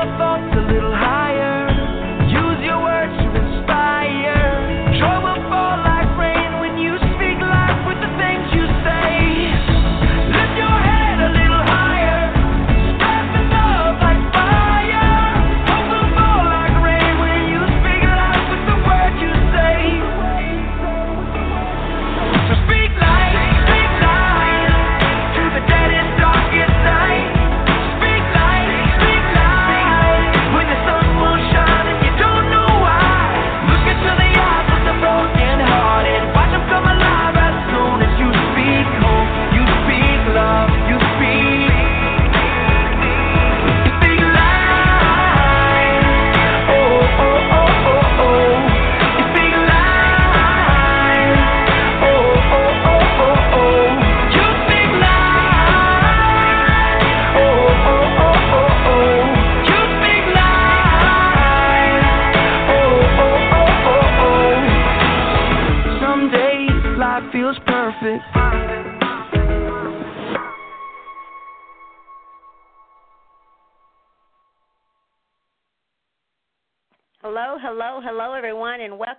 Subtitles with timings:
[0.00, 1.29] your thoughts a little higher.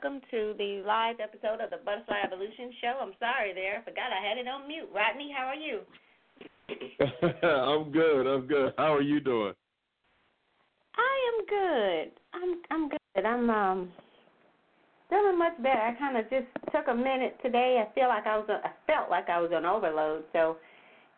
[0.01, 2.97] Welcome to the live episode of the Butterfly Evolution Show.
[3.01, 4.89] I'm sorry there, I forgot I had it on mute.
[4.93, 5.81] Rodney, how are you?
[7.47, 8.25] I'm good.
[8.25, 8.73] I'm good.
[8.77, 9.53] How are you doing?
[10.97, 12.11] I am good.
[12.33, 13.25] I'm I'm good.
[13.25, 13.91] I'm um
[15.09, 15.81] feeling much better.
[15.81, 17.83] I kind of just took a minute today.
[17.85, 20.57] I feel like I was on, I felt like I was on overload, so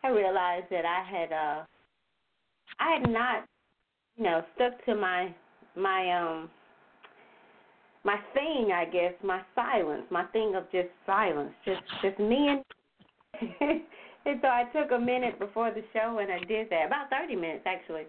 [0.02, 1.64] I realized that I had uh
[2.80, 3.44] I had not
[4.16, 5.34] you know stuck to my
[5.74, 6.50] my um
[8.04, 12.62] my thing, I guess, my silence, my thing of just silence, just just me and
[14.26, 17.34] and so I took a minute before the show and I did that, about thirty
[17.34, 18.04] minutes actually.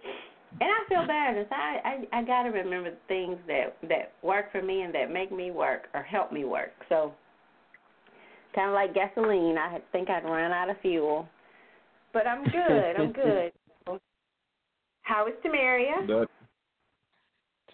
[0.61, 1.45] And I feel better.
[1.50, 4.94] So I I, I got to remember the things that that work for me and
[4.94, 6.72] that make me work or help me work.
[6.89, 7.13] So
[8.53, 11.28] kind of like gasoline, I think I'd run out of fuel,
[12.14, 12.96] but I'm good.
[12.97, 13.52] I'm good.
[15.02, 16.08] How is Tamaria?
[16.08, 16.28] That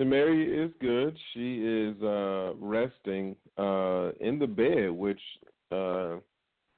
[0.02, 1.16] Tamari is good.
[1.34, 5.22] She is uh resting uh in the bed, which
[5.72, 6.16] uh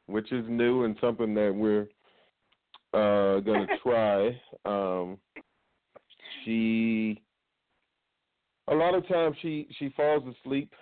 [0.07, 1.87] which is new and something that we're
[2.93, 4.37] uh gonna try.
[4.65, 5.17] Um
[6.43, 7.21] she
[8.67, 10.73] a lot of times she she falls asleep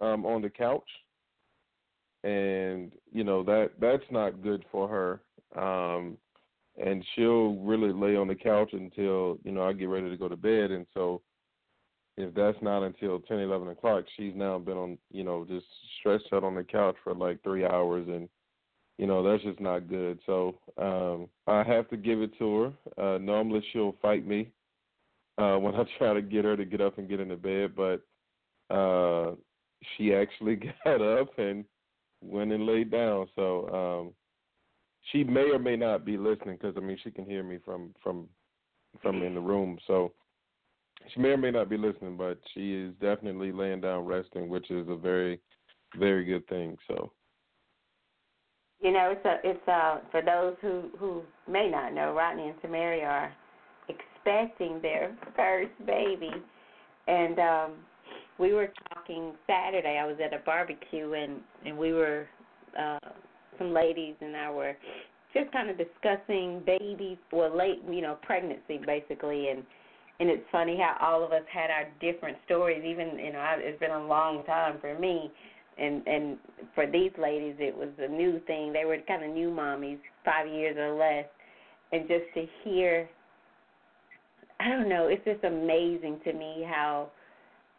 [0.00, 0.88] um on the couch
[2.22, 6.16] and you know that that's not good for her um
[6.80, 10.28] and she'll really lay on the couch until you know I get ready to go
[10.28, 11.22] to bed and so
[12.22, 15.66] if that's not until ten, eleven o'clock, she's now been on, you know, just
[15.98, 18.28] stretched out on the couch for like three hours, and
[18.98, 20.18] you know that's just not good.
[20.26, 23.14] So um I have to give it to her.
[23.14, 24.50] Uh Normally she'll fight me
[25.38, 28.02] uh when I try to get her to get up and get into bed, but
[28.70, 29.32] uh,
[29.96, 31.64] she actually got up and
[32.22, 33.26] went and laid down.
[33.34, 34.12] So um,
[35.10, 37.94] she may or may not be listening because I mean she can hear me from
[38.02, 38.28] from
[39.02, 39.78] from in the room.
[39.86, 40.12] So
[41.08, 44.70] she may or may not be listening, but she is definitely laying down resting, which
[44.70, 45.40] is a very
[45.98, 46.76] very good thing.
[46.86, 47.12] So
[48.80, 52.62] You know, it's a it's uh for those who who may not know, Rodney and
[52.62, 53.32] Tamari are
[53.88, 56.30] expecting their first baby,
[57.08, 57.72] and um
[58.38, 59.98] we were talking Saturday.
[59.98, 62.26] I was at a barbecue and and we were
[62.78, 62.98] uh
[63.58, 64.76] some ladies and I were
[65.34, 69.64] just kind of discussing babies, well, late you know pregnancy basically, and
[70.20, 72.82] and it's funny how all of us had our different stories.
[72.84, 75.30] Even you know, it's been a long time for me.
[75.78, 76.38] And and
[76.74, 78.72] for these ladies it was a new thing.
[78.72, 81.26] They were kind of new mommies five years or less.
[81.92, 83.08] And just to hear
[84.60, 87.08] i don't know it's just amazing to me how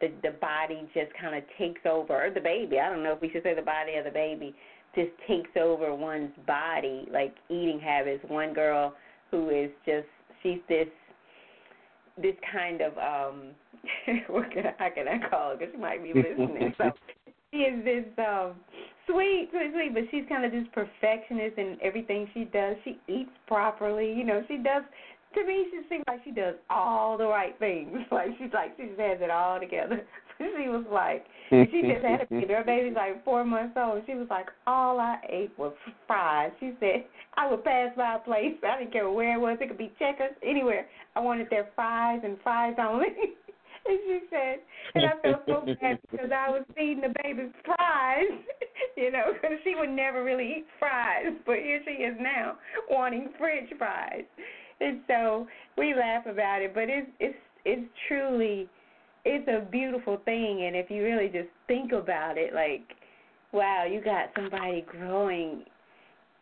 [0.00, 3.20] the the body just kind of takes over or the baby i don't know if
[3.20, 4.52] we should say the body or the baby
[4.94, 7.08] just takes over one's body.
[7.12, 8.24] Like eating habits.
[8.28, 8.94] One girl
[9.30, 10.06] who is just
[10.42, 10.88] she's this
[12.20, 13.50] this kind of um
[14.28, 15.58] what can I, how can I call it?
[15.58, 16.74] Because she might be listening.
[16.78, 16.90] so
[17.52, 18.54] she is this um
[19.06, 22.76] sweet, sweet, sweet, but she's kind of this perfectionist in everything she does.
[22.84, 24.42] She eats properly, you know.
[24.48, 24.82] She does.
[25.34, 27.96] To me, she seems like she does all the right things.
[28.10, 30.04] Like she's like she just has it all together.
[30.58, 32.52] she was like, she just had a baby.
[32.52, 34.02] Her baby's like four months old.
[34.06, 35.74] She was like, all I ate was
[36.06, 36.52] fries.
[36.60, 37.04] She said
[37.36, 38.54] I would pass by a place.
[38.62, 39.58] I didn't care where it was.
[39.60, 40.86] It could be Checkers, anywhere.
[41.14, 43.06] I wanted their fries and fries only.
[43.84, 44.58] And she said,
[44.94, 48.30] and I felt so bad because I was feeding the baby fries,
[48.96, 52.58] you know, because she would never really eat fries, but here she is now
[52.88, 54.22] wanting French fries,
[54.80, 58.68] and so we laugh about it, but it's it's it's truly
[59.24, 62.82] it's a beautiful thing, and if you really just think about it, like,
[63.52, 65.64] wow, you got somebody growing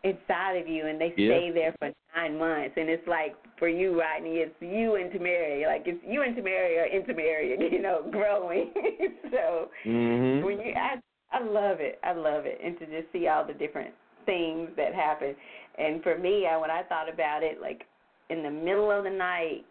[0.03, 1.37] inside of you, and they Yeah.
[1.37, 5.67] stay there for nine months, and it's like for you, Rodney, it's you and Tamari,
[5.67, 8.73] like it's you and Tamari are in Tamari, you know, growing.
[9.31, 10.43] so mhm.
[10.43, 10.99] when you, I,
[11.33, 13.95] I love it, I love it, and to just see all the different
[14.25, 15.37] things that happen.
[15.77, 17.87] And for me, I, when I thought about it, like
[18.31, 19.65] in the middle of the night,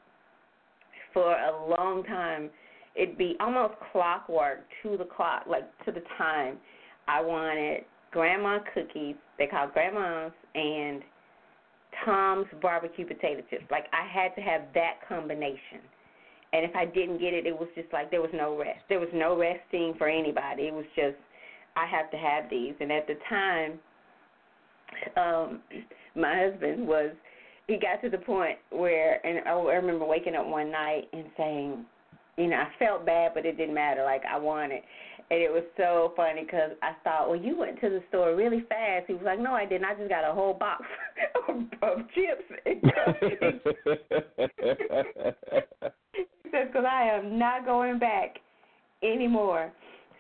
[1.13, 2.51] for a long time,
[2.99, 6.57] it'd be almost clockwork to the clock, like to the time.
[7.07, 9.15] I wanted grandma cookies.
[9.37, 11.01] They call grandma's and
[12.05, 13.63] Tom's barbecue potato chips.
[13.71, 15.81] Like I had to have that combination.
[16.51, 18.81] And if I didn't get it, it was just like there was no rest.
[18.89, 20.63] There was no resting for anybody.
[20.63, 21.15] It was just
[21.75, 22.73] I have to have these.
[22.79, 23.79] And at the time,
[25.15, 25.61] um,
[26.15, 27.11] my husband was
[27.67, 31.85] he got to the point where and I remember waking up one night and saying,
[32.39, 34.03] you know, I felt bad, but it didn't matter.
[34.03, 34.83] Like I wanted, it
[35.31, 38.65] and it was so funny because I thought, well, you went to the store really
[38.69, 39.05] fast.
[39.07, 39.85] He was like, no, I didn't.
[39.85, 40.83] I just got a whole box
[41.49, 42.43] of, of chips.
[46.13, 48.39] He says, because I am not going back
[49.03, 49.71] anymore.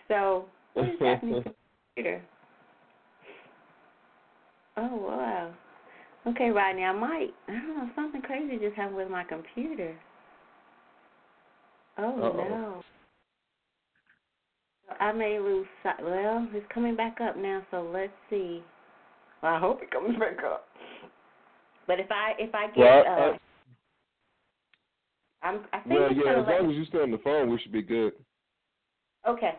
[0.07, 1.55] So what is happening to the
[1.95, 2.21] computer?
[4.77, 5.51] Oh wow.
[6.27, 7.33] Okay, Rodney, I might.
[7.47, 7.89] I don't know.
[7.95, 9.95] Something crazy just happened with my computer.
[11.99, 12.49] Oh Uh-oh.
[12.49, 12.83] no.
[14.99, 16.01] I may lose sight.
[16.01, 18.63] Well, it's coming back up now, so let's see.
[19.43, 20.65] Well, I hope it comes back up.
[21.87, 23.37] But if I if I get well, uh, uh,
[25.43, 26.39] I'm I think well, it's yeah.
[26.39, 28.13] As let long as you stay on the phone, we should be good.
[29.27, 29.53] Okay,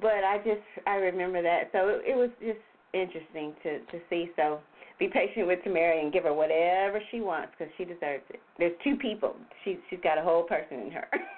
[0.00, 2.58] but I just I remember that, so it, it was just
[2.92, 4.30] interesting to to see.
[4.36, 4.60] So
[4.98, 8.40] be patient with Tamara and give her whatever she wants because she deserves it.
[8.58, 9.36] There's two people.
[9.64, 11.08] She she's got a whole person in her.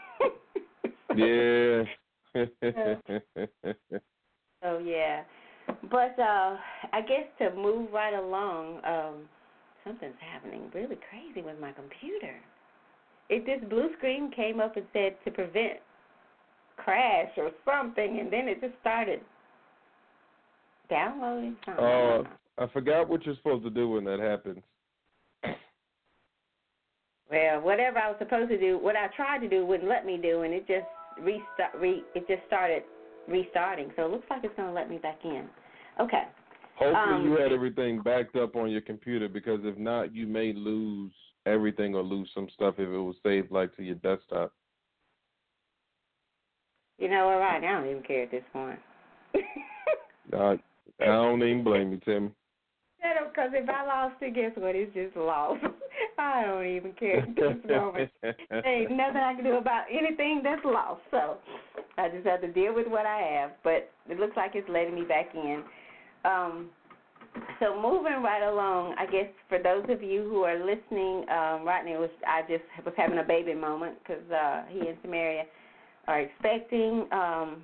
[1.16, 1.84] Yeah.
[4.62, 5.22] So yeah,
[5.90, 6.56] but uh
[6.92, 9.28] I guess to move right along, um
[9.84, 12.36] something's happening really crazy with my computer.
[13.30, 15.80] It this blue screen came up and said to prevent
[16.76, 19.20] crash or something, and then it just started
[20.90, 21.84] downloading something.
[21.84, 22.22] Uh.
[22.60, 24.58] I forgot what you're supposed to do when that happens.
[27.30, 30.16] Well, whatever I was supposed to do, what I tried to do wouldn't let me
[30.16, 30.86] do, and it just
[31.22, 31.74] restart.
[31.78, 32.82] Re, it just started
[33.26, 33.90] restarting.
[33.96, 35.48] So it looks like it's going to let me back in.
[36.00, 36.24] Okay.
[36.76, 40.52] Hopefully, Um, you had everything backed up on your computer because if not, you may
[40.52, 41.12] lose
[41.44, 44.52] everything or lose some stuff if it was saved like to your desktop.
[46.98, 47.38] You know what?
[47.38, 48.78] Right now, I don't even care at this point.
[50.30, 50.56] Uh,
[51.00, 52.00] I don't even blame you,
[53.02, 53.28] Tim.
[53.28, 54.74] Because if I lost it, guess what?
[54.74, 55.64] It's just lost.
[56.18, 58.10] I don't even care moment.
[58.22, 61.00] There ain't nothing I can do about anything that's lost.
[61.10, 61.36] So
[61.96, 63.52] I just have to deal with what I have.
[63.62, 65.62] But it looks like it's letting me back in.
[66.24, 66.70] Um,
[67.60, 71.96] so moving right along, I guess for those of you who are listening, um, Rodney
[71.96, 75.44] was I just was having a baby moment because uh, he and Samaria
[76.08, 77.06] are expecting.
[77.12, 77.62] Um,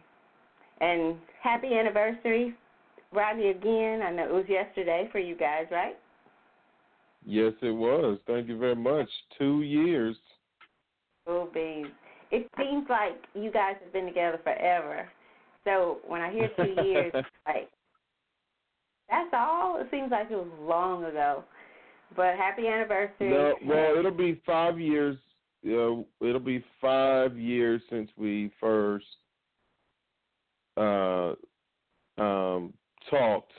[0.81, 2.55] and happy anniversary,
[3.15, 4.03] Rodney again.
[4.03, 5.97] I know it was yesterday for you guys, right?
[7.25, 8.19] Yes, it was.
[8.27, 9.09] Thank you very much.
[9.39, 10.17] Two years.
[11.27, 11.89] Oh, beans.
[12.31, 15.09] It seems like you guys have been together forever.
[15.65, 17.13] So when I hear two years,
[17.47, 17.71] like
[19.09, 19.81] that's all.
[19.81, 21.45] It seems like it was long ago.
[22.17, 23.31] But happy anniversary.
[23.31, 25.17] No, well, it'll be five years.
[25.67, 29.07] Uh, it'll be five years since we first
[30.77, 31.33] uh,
[32.19, 32.75] um,
[33.11, 33.53] talked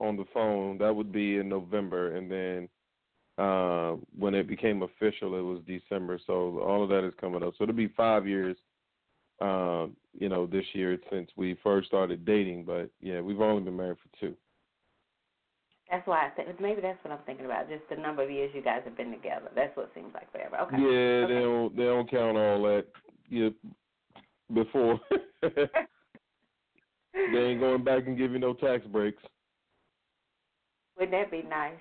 [0.00, 0.78] on the phone.
[0.78, 2.68] That would be in November, and then
[3.38, 6.18] uh, when it became official, it was December.
[6.26, 7.54] So all of that is coming up.
[7.56, 8.56] So it'll be five years.
[9.40, 13.76] Um, you know, this year since we first started dating, but yeah, we've only been
[13.76, 14.36] married for two.
[15.90, 17.68] That's why I think maybe that's what I'm thinking about.
[17.68, 19.50] Just the number of years you guys have been together.
[19.54, 20.58] That's what seems like forever.
[20.60, 20.76] Okay.
[20.76, 21.34] Yeah, Okay.
[21.34, 22.84] they don't they don't count all that
[23.28, 23.48] yeah,
[24.52, 25.00] before.
[27.14, 29.22] they ain't going back and give you no tax breaks.
[30.98, 31.74] Wouldn't that be nice?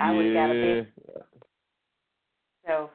[0.00, 0.74] I would've got a yeah.
[0.74, 1.22] big-
[2.66, 2.90] So,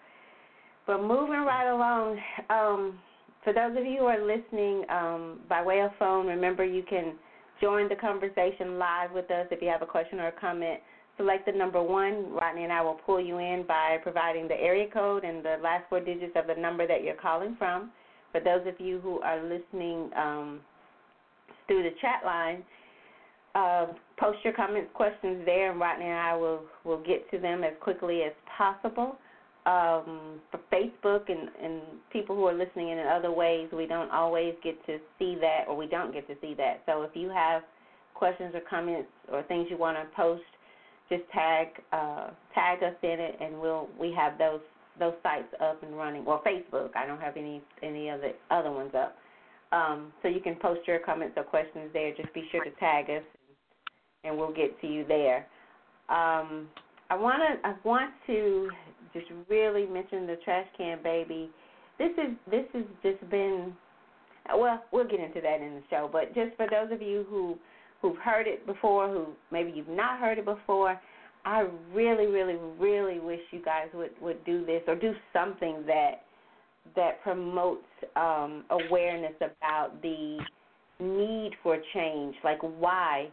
[0.88, 2.19] but moving right along,
[2.50, 3.00] um,
[3.43, 7.13] for those of you who are listening um, by way of phone, remember you can
[7.62, 10.79] join the conversation live with us if you have a question or a comment.
[11.17, 12.31] Select the number one.
[12.33, 15.86] Rodney and I will pull you in by providing the area code and the last
[15.89, 17.91] four digits of the number that you're calling from.
[18.31, 20.61] For those of you who are listening um,
[21.67, 22.63] through the chat line,
[23.53, 27.63] uh, post your comments, questions there, and Rodney and I will will get to them
[27.63, 29.17] as quickly as possible.
[29.65, 34.55] Um, for Facebook and, and people who are listening in other ways, we don't always
[34.63, 36.81] get to see that, or we don't get to see that.
[36.88, 37.61] So if you have
[38.15, 40.41] questions or comments or things you want to post,
[41.09, 44.61] just tag uh, tag us in it, and we'll we have those
[45.01, 46.24] those sites up and running.
[46.24, 49.17] Well, Facebook, I don't have any any other other ones up.
[49.74, 52.13] Um, so you can post your comments or questions there.
[52.15, 53.24] Just be sure to tag us,
[54.24, 55.48] and we'll get to you there.
[56.10, 56.67] Um,
[57.10, 58.70] I want to I want to
[59.13, 61.50] just really mention the trash can baby.
[61.98, 63.74] This is this has just been
[64.55, 67.58] well, we'll get into that in the show, but just for those of you who
[68.01, 71.00] who've heard it before, who maybe you've not heard it before,
[71.45, 76.24] I really, really, really wish you guys would would do this or do something that
[76.95, 80.39] that promotes um, awareness about the
[81.00, 83.29] need for change, like why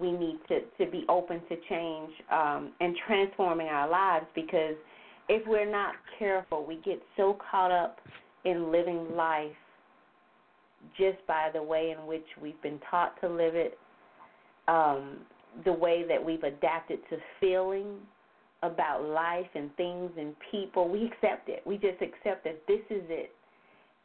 [0.00, 4.26] we need to to be open to change um, and transforming our lives.
[4.34, 4.76] Because
[5.28, 7.98] if we're not careful, we get so caught up
[8.44, 9.52] in living life
[10.96, 13.78] just by the way in which we've been taught to live it,
[14.68, 15.18] um,
[15.64, 17.96] the way that we've adapted to feeling
[18.62, 20.88] about life and things and people.
[20.88, 21.62] We accept it.
[21.66, 23.32] We just accept that this is it.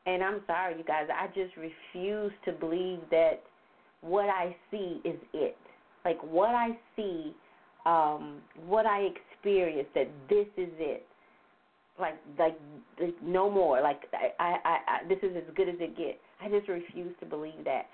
[0.06, 3.44] And I'm sorry, you guys, I just refuse to believe that
[4.02, 5.58] what I see is it.
[6.06, 7.36] Like what I see,
[7.86, 11.06] um, what I experience, that this is it.
[12.00, 12.58] Like, like,
[13.02, 13.82] like no more.
[13.82, 16.20] Like, I, I, I, this is as good as it gets.
[16.42, 17.88] I just refuse to believe that,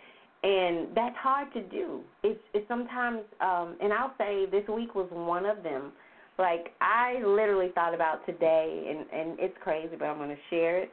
[0.44, 2.02] and that's hard to do.
[2.22, 5.94] It's, it's sometimes, um, and I'll say this week was one of them.
[6.38, 10.80] Like, I literally thought about today, and and it's crazy, but I'm going to share
[10.80, 10.92] it.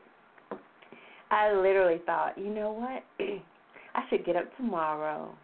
[1.30, 3.26] I literally thought, you know what?
[3.94, 5.34] I should get up tomorrow,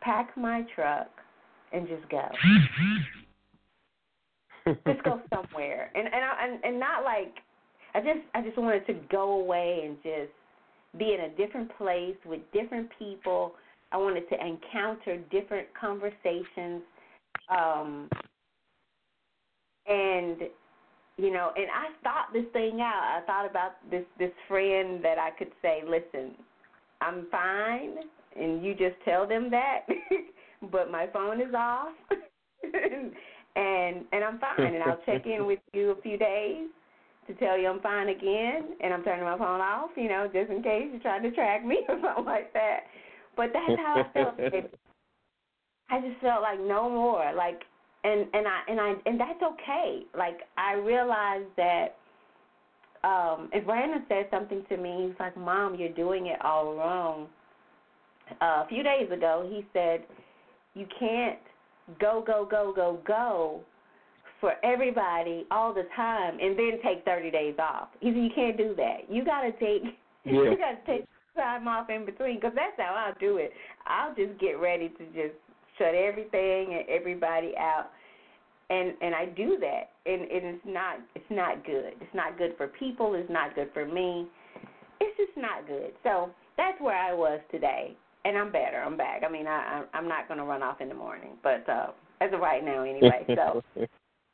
[0.00, 1.08] pack my truck,
[1.72, 2.28] and just go.
[4.86, 7.34] just go somewhere, and and I, and and not like
[7.94, 10.32] I just I just wanted to go away and just
[10.98, 13.54] be in a different place with different people.
[13.92, 16.82] I wanted to encounter different conversations,
[17.48, 18.08] um,
[19.86, 20.38] and
[21.18, 23.22] you know, and I thought this thing out.
[23.22, 26.32] I thought about this this friend that I could say, listen,
[27.00, 27.96] I'm fine,
[28.38, 29.86] and you just tell them that,
[30.72, 31.94] but my phone is off,
[32.62, 36.68] and and I'm fine, and I'll check in with you a few days
[37.26, 40.50] to tell you I'm fine again, and I'm turning my phone off, you know, just
[40.50, 42.80] in case you're trying to track me or something like that.
[43.36, 44.34] But that's how I felt.
[45.88, 47.62] I just felt like no more, like,
[48.02, 50.02] and and I and I and that's okay.
[50.16, 51.96] Like I realized that.
[53.04, 57.28] Um, if Brandon said something to me, he's like, "Mom, you're doing it all wrong."
[58.40, 60.02] Uh, a few days ago, he said,
[60.74, 61.38] "You can't
[62.00, 63.60] go, go, go, go, go."
[64.40, 67.88] For everybody all the time and then take 30 days off.
[68.00, 69.10] He said you can't do that.
[69.10, 69.82] You got to take
[70.26, 70.42] Yeah.
[70.42, 71.04] you got to take
[71.36, 73.52] time off in between because that's how I'll do it.
[73.86, 75.38] I'll just get ready to just
[75.78, 77.90] shut everything and everybody out,
[78.70, 81.92] and and I do that, and, and it's not it's not good.
[82.00, 83.14] It's not good for people.
[83.14, 84.26] It's not good for me.
[85.00, 85.92] It's just not good.
[86.02, 88.82] So that's where I was today, and I'm better.
[88.84, 89.22] I'm back.
[89.24, 91.92] I mean, I I- I'm not going to run off in the morning, but uh,
[92.20, 93.24] as of right now, anyway.
[93.36, 93.62] So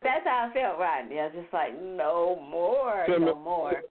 [0.03, 1.19] that's how I felt, Rodney.
[1.19, 3.83] I was just like, no more, no more.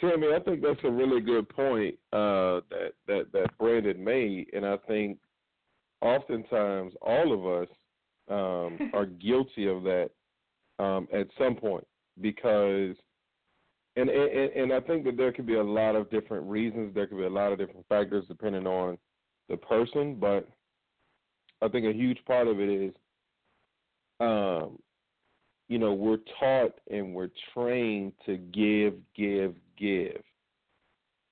[0.00, 4.66] Tammy, I think that's a really good point uh, that that that Brandon made, and
[4.66, 5.18] I think
[6.00, 7.68] oftentimes all of us
[8.28, 10.10] um, are guilty of that
[10.78, 11.86] um, at some point
[12.20, 12.96] because,
[13.96, 16.94] and, and and I think that there could be a lot of different reasons.
[16.94, 18.98] There could be a lot of different factors depending on
[19.48, 20.48] the person, but
[21.62, 22.92] I think a huge part of it is,
[24.22, 24.78] um,
[25.68, 30.22] you know, we're taught and we're trained to give, give, give,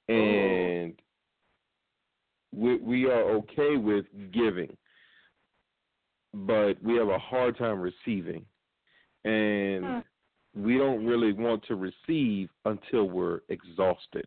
[0.08, 0.94] and
[2.54, 4.76] we we are okay with giving,
[6.34, 8.44] but we have a hard time receiving,
[9.24, 10.62] and Hmm.
[10.64, 14.26] we don't really want to receive until we're exhausted.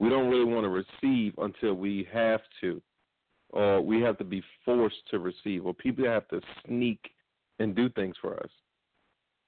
[0.00, 2.82] We don't really want to receive until we have to,
[3.50, 7.12] or we have to be forced to receive, or people have to sneak
[7.60, 8.50] and do things for us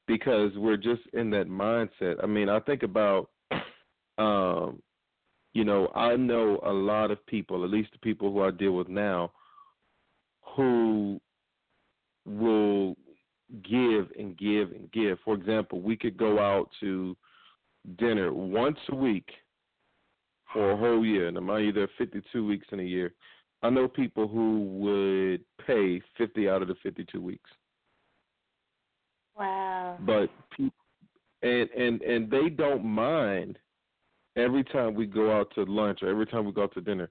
[0.06, 2.22] because we're just in that mindset.
[2.22, 3.30] I mean, I think about,
[4.18, 4.80] um,
[5.54, 8.72] you know, I know a lot of people, at least the people who I deal
[8.72, 9.32] with now,
[10.56, 11.20] who
[12.26, 12.96] will
[13.62, 15.18] give and give and give.
[15.24, 17.16] For example, we could go out to
[17.98, 19.28] dinner once a week
[20.52, 21.28] for a whole year.
[21.28, 23.14] And mind you, there are 52 weeks in a year.
[23.62, 27.50] I know people who would pay 50 out of the 52 weeks
[29.38, 29.96] Wow.
[30.00, 30.28] but
[31.42, 33.58] and and and they don't mind
[34.36, 37.08] every time we go out to lunch or every time we go out to dinner.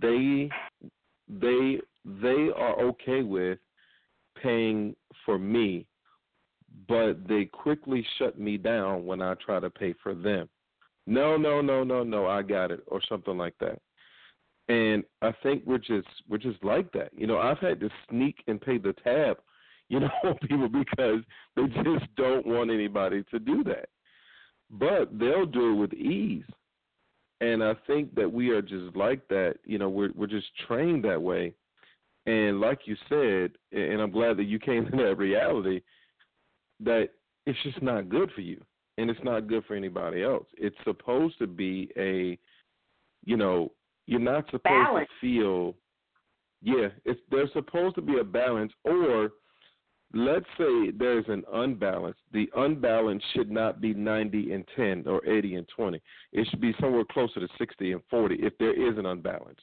[0.00, 0.48] They
[1.28, 3.58] they they are okay with
[4.40, 5.86] paying for me
[6.88, 10.48] but they quickly shut me down when I try to pay for them.
[11.06, 13.80] No no no no no I got it or something like that.
[14.68, 17.10] And I think we're just we're just like that.
[17.16, 19.38] You know I've had to sneak and pay the tab
[19.88, 21.20] you know people because
[21.54, 23.88] they just don't want anybody to do that.
[24.70, 26.44] But they'll do it with ease.
[27.40, 29.56] And I think that we are just like that.
[29.64, 31.54] You know, we're we're just trained that way.
[32.26, 35.80] And like you said, and I'm glad that you came to that reality,
[36.80, 37.10] that
[37.46, 38.60] it's just not good for you.
[38.98, 40.46] And it's not good for anybody else.
[40.56, 42.38] It's supposed to be a
[43.24, 43.72] you know,
[44.06, 45.08] you're not supposed Balance.
[45.20, 45.74] to feel
[46.62, 49.30] yeah, it's there's supposed to be a balance or
[50.14, 52.16] let's say there's an unbalance.
[52.32, 56.00] The unbalance should not be 90 and 10 or 80 and 20.
[56.32, 59.60] It should be somewhere closer to 60 and 40 if there is an unbalance.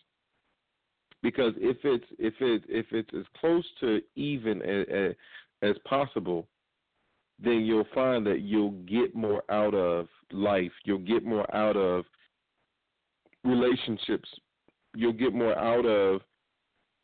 [1.22, 5.16] Because if it's if it if it's as close to even as,
[5.62, 6.48] as possible,
[7.40, 10.72] then you'll find that you'll get more out of life.
[10.84, 12.04] You'll get more out of
[13.46, 14.30] relationships.
[14.96, 16.22] You'll get more out of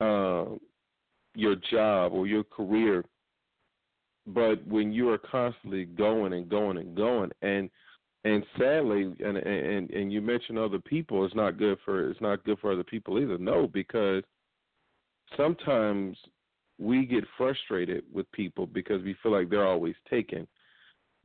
[0.01, 0.55] uh,
[1.35, 3.05] your job or your career
[4.33, 7.69] but when you are constantly going and going and going and
[8.25, 12.43] and sadly and and and you mentioned other people it's not good for it's not
[12.43, 13.37] good for other people either.
[13.37, 14.23] No because
[15.37, 16.17] sometimes
[16.77, 20.47] we get frustrated with people because we feel like they're always taken.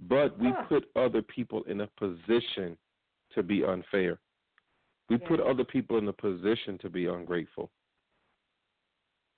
[0.09, 2.77] But we put other people in a position
[3.35, 4.19] to be unfair.
[5.09, 5.29] We Yeah.
[5.29, 7.71] put other people in a position to be ungrateful.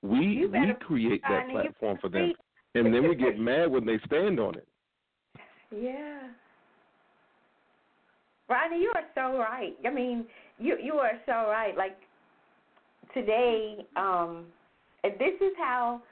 [0.03, 2.35] We we create that platform for them
[2.77, 4.67] and then we get mad when they stand on it.
[5.77, 6.21] Yeah.
[8.49, 9.75] Rodney, you are so right.
[9.85, 10.25] I mean,
[10.59, 11.77] you you are so right.
[11.77, 11.97] Like
[13.13, 14.45] today, um,
[15.03, 16.03] and this is how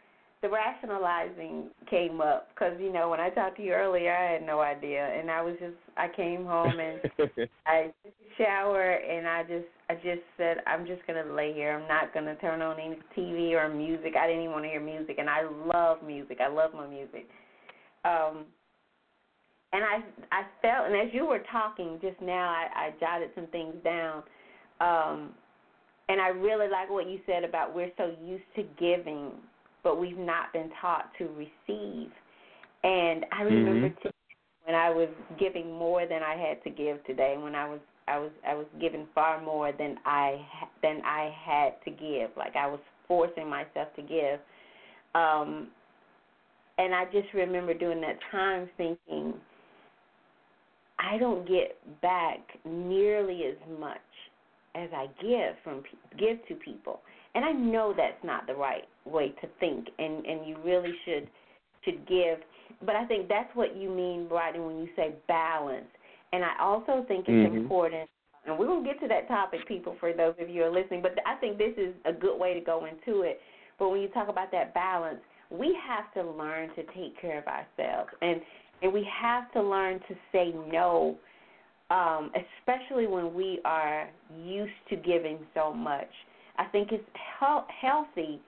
[0.44, 2.50] the rationalizing came up.
[2.54, 5.40] Because you know, when I talked to you earlier, I had no idea, and I
[5.40, 7.00] was just I came home and
[7.66, 11.80] I took a shower and I just I just said I'm just gonna lay here.
[11.80, 14.14] I'm not gonna turn on any TV or music.
[14.20, 16.38] I didn't even want to hear music, and I love music.
[16.40, 17.26] I love my music.
[18.04, 18.44] Um,
[19.72, 23.46] and I I felt, and as you were talking just now, I, I jotted some
[23.46, 24.22] things down.
[24.82, 25.30] Um,
[26.10, 29.30] and I really like what you said about we're so used to giving,
[29.84, 32.10] but we've not been taught to receive.
[32.82, 34.02] And I remember Mhm.
[34.02, 34.10] t-
[34.64, 37.36] when I was giving more than I had to give today.
[37.36, 40.44] When I was I was I was giving far more than I
[40.82, 42.36] than I had to give.
[42.36, 44.40] Like I was forcing myself to give.
[45.14, 45.70] Um,
[46.78, 49.34] and I just remember during that time thinking,
[50.98, 54.00] I don't get back nearly as much
[54.74, 55.82] as I give from
[56.18, 57.00] give to people.
[57.34, 61.28] And I know that's not the right way to think and and you really should
[61.84, 62.38] should give,
[62.86, 65.84] but I think that's what you mean Rodney when you say balance.
[66.32, 67.56] And I also think it's Mhm.
[67.56, 68.08] important
[68.46, 70.70] and we're going to get to that topic people for those of you who are
[70.70, 73.40] listening, but I think this is a good way to go into it.
[73.78, 75.20] But when you talk about that balance,
[75.50, 78.40] we have to learn to take care of ourselves and
[78.82, 81.16] and we have to learn to say no
[81.90, 84.08] um, especially when we are
[84.42, 86.08] used to giving so much.
[86.56, 88.40] I think it's he- healthy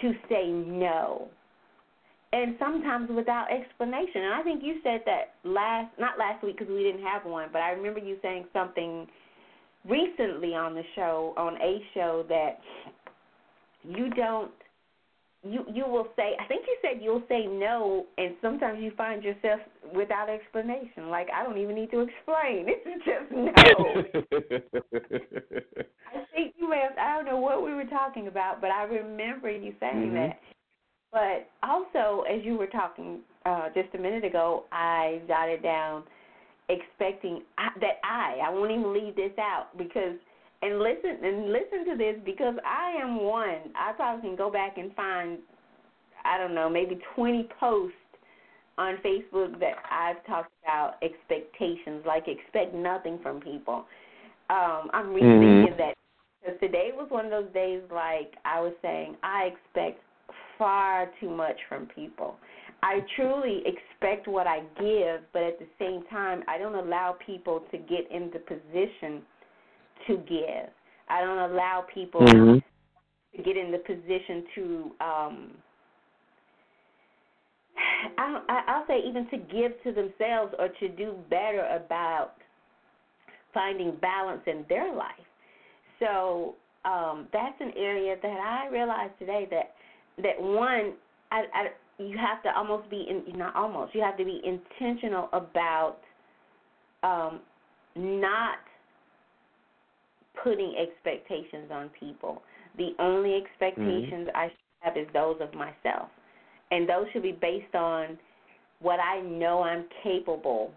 [0.00, 1.28] to say no,
[2.32, 4.22] and sometimes without explanation.
[4.22, 7.48] And I think you said that last, not last week because we didn't have one,
[7.52, 9.06] but I remember you saying something
[9.88, 12.58] recently on the show, on a show, that
[13.84, 14.50] you don't.
[15.44, 19.22] You you will say I think you said you'll say no and sometimes you find
[19.22, 19.60] yourself
[19.94, 21.10] without explanation.
[21.10, 22.66] Like I don't even need to explain.
[22.86, 23.52] It's just no.
[26.14, 28.84] I think you may have, I don't know what we were talking about, but I
[28.84, 30.14] remember you saying Mhm.
[30.14, 30.40] that.
[31.12, 36.04] But also, as you were talking uh, just a minute ago, I jotted down
[36.68, 40.16] expecting I, that I, I won't even leave this out because,
[40.64, 43.72] and listen and listen to this because I am one.
[43.76, 45.38] I probably can go back and find,
[46.24, 47.96] I don't know, maybe 20 posts
[48.78, 53.84] on Facebook that I've talked about expectations, like expect nothing from people.
[54.50, 55.76] Um, I'm rethinking Mhm.
[55.78, 55.94] that
[56.40, 60.02] because today was one of those days like I was saying I expect
[60.58, 62.36] far too much from people.
[62.82, 67.60] I truly expect what I give, but at the same time, I don't allow people
[67.70, 69.22] to get in the position
[70.06, 70.70] to give.
[71.08, 72.62] I don't allow people Mhm.
[73.36, 75.56] to get in the position to um
[78.18, 82.34] I, I I'll say even to give to themselves or to do better about
[83.52, 85.26] finding balance in their life.
[86.00, 89.74] So um, that's an area that I realized today that
[90.22, 90.94] that one
[91.30, 91.66] I, I
[91.98, 95.98] you have to almost be in not almost you have to be intentional about
[97.02, 97.40] um,
[97.96, 98.58] not
[100.42, 102.42] putting expectations on people.
[102.76, 104.36] The only expectations mm-hmm.
[104.36, 106.08] I should have is those of myself,
[106.70, 108.18] and those should be based on
[108.80, 110.72] what I know I'm capable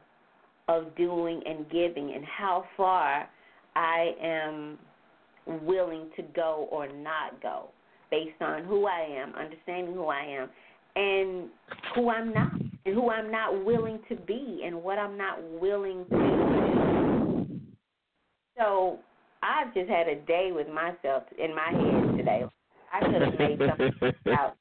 [0.68, 3.28] of doing and giving, and how far
[3.76, 4.78] I am
[5.66, 7.70] willing to go or not go,
[8.12, 10.50] based on who I am, understanding who I am,
[10.96, 11.50] and
[11.96, 12.52] who I'm not,
[12.86, 17.60] and who I'm not willing to be, and what I'm not willing to do.
[18.58, 19.00] So
[19.44, 22.46] I've just had a day with myself in my head today.
[22.94, 24.56] I could have made something out.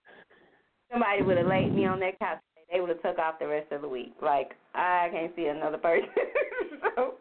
[0.91, 2.39] Somebody would have laid me on that couch.
[2.73, 4.15] They would have took off the rest of the week.
[4.21, 6.09] Like I can't see another person.
[6.97, 7.15] so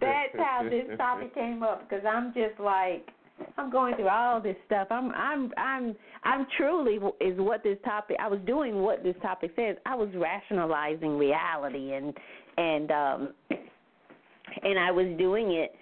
[0.00, 3.08] that's how this topic came up because I'm just like
[3.56, 4.88] I'm going through all this stuff.
[4.90, 8.16] I'm I'm I'm I'm truly is what this topic.
[8.20, 9.76] I was doing what this topic says.
[9.86, 12.12] I was rationalizing reality and
[12.56, 13.28] and um
[14.62, 15.72] and I was doing it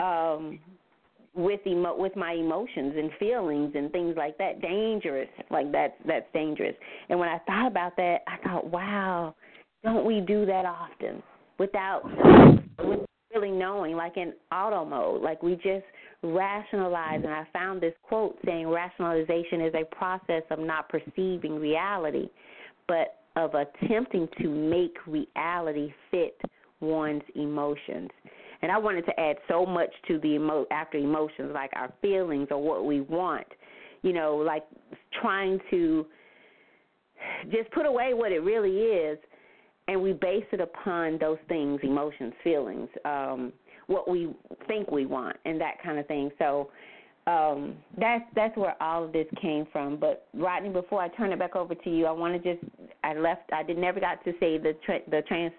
[0.00, 0.58] um
[1.34, 6.26] with emo- with my emotions and feelings and things like that dangerous like that's that's
[6.32, 6.74] dangerous.
[7.08, 9.34] And when i thought about that i thought wow
[9.84, 11.22] don't we do that often
[11.58, 12.02] without
[12.78, 13.00] with
[13.34, 15.22] really knowing like in auto mode?
[15.22, 15.84] Like we just
[16.22, 22.28] rationalize and i found this quote saying rationalization is a process of not perceiving reality
[22.88, 26.40] but of attempting to make reality fit
[26.80, 28.10] one's emotions
[28.62, 32.48] and I wanted to add so much to the emo- after emotions, like our feelings
[32.50, 33.46] or what we want.
[34.02, 34.64] You know, like
[35.20, 36.06] trying to
[37.50, 39.18] just put away what it really is,
[39.88, 43.52] and we base it upon those things, emotions, feelings, um,
[43.86, 44.28] what we
[44.66, 46.30] think we want, and that kind of thing.
[46.38, 46.70] So
[47.26, 49.96] um, that's that's where all of this came from.
[49.96, 52.64] But Rodney, before I turn it back over to you, I want to just
[53.04, 55.52] I left I did never got to say the tra- the trans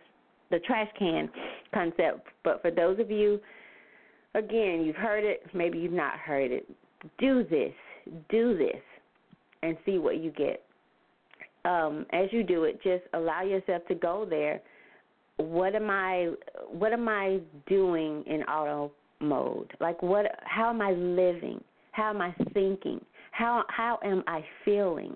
[0.51, 1.29] the trash can
[1.73, 2.27] concept.
[2.43, 3.39] But for those of you,
[4.35, 6.69] again, you've heard it, maybe you've not heard it.
[7.17, 7.73] Do this,
[8.29, 8.81] do this,
[9.63, 10.63] and see what you get.
[11.65, 14.61] Um, as you do it, just allow yourself to go there.
[15.37, 16.31] What am I?
[16.69, 19.71] What am I doing in auto mode?
[19.79, 20.25] Like what?
[20.43, 21.61] How am I living?
[21.91, 23.03] How am I thinking?
[23.31, 25.15] How how am I feeling?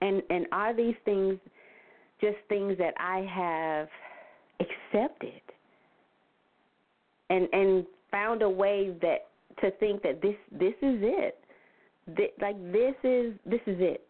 [0.00, 1.38] And and are these things
[2.20, 3.88] just things that I have
[4.60, 5.40] accepted
[7.30, 9.28] and and found a way that
[9.60, 11.38] to think that this this is it
[12.16, 14.06] Th- like this is this is it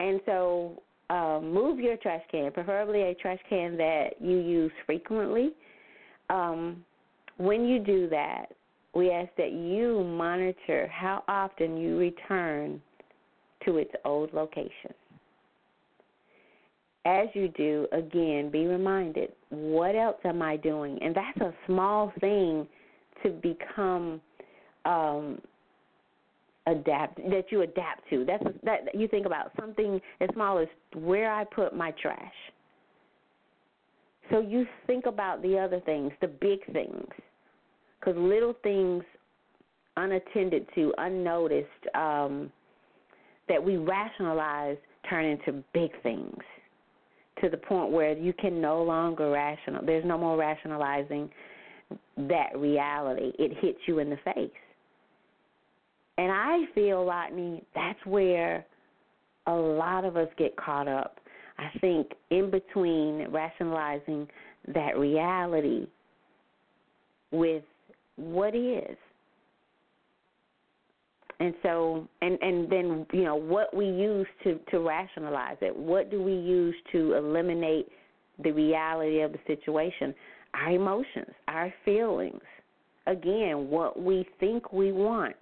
[0.00, 5.50] and so um, move your trash can, preferably a trash can that you use frequently.
[6.30, 6.84] Um,
[7.36, 8.46] when you do that,
[8.94, 12.80] we ask that you monitor how often you return
[13.64, 14.94] to its old location.
[17.04, 20.98] As you do, again, be reminded what else am I doing?
[21.02, 22.66] And that's a small thing
[23.22, 24.20] to become
[24.84, 25.40] um,
[26.66, 28.24] adapt that you adapt to.
[28.24, 32.32] That's that you think about something as small as where I put my trash.
[34.30, 37.08] So you think about the other things, the big things,
[37.98, 39.02] because little things
[39.96, 42.50] unattended to, unnoticed, um,
[43.48, 44.78] that we rationalize
[45.10, 46.38] turn into big things
[47.42, 49.84] to the point where you can no longer rational.
[49.84, 51.28] There's no more rationalizing
[52.16, 53.32] that reality.
[53.38, 54.50] It hits you in the face.
[56.18, 58.64] And I feel, Rodney, that's where
[59.46, 61.18] a lot of us get caught up.
[61.58, 64.28] I think in between rationalizing
[64.74, 65.86] that reality
[67.30, 67.64] with
[68.16, 68.96] what is.
[71.42, 75.74] And so and and then you know what we use to to rationalize it.
[75.74, 77.88] What do we use to eliminate
[78.42, 80.14] the reality of the situation?
[80.54, 82.42] Our emotions, our feelings.
[83.06, 85.34] Again, what we think we want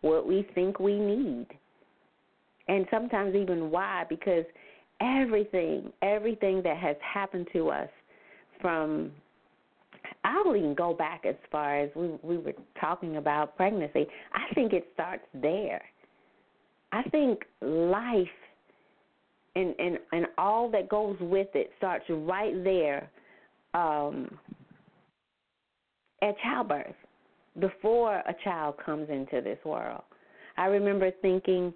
[0.00, 1.46] what we think we need.
[2.68, 4.44] And sometimes even why, because
[5.00, 7.88] everything, everything that has happened to us
[8.60, 9.10] from
[10.24, 14.06] I'll even go back as far as we we were talking about pregnancy.
[14.32, 15.82] I think it starts there.
[16.92, 18.26] I think life
[19.54, 23.10] and and and all that goes with it starts right there
[23.74, 24.38] um,
[26.22, 26.94] at childbirth
[27.60, 30.02] before a child comes into this world.
[30.56, 31.72] I remember thinking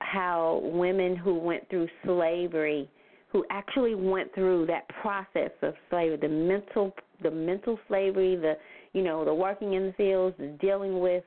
[0.00, 2.88] how women who went through slavery,
[3.34, 8.54] who actually went through that process of slavery, the mental the mental slavery, the
[8.92, 11.24] you know, the working in the fields, the dealing with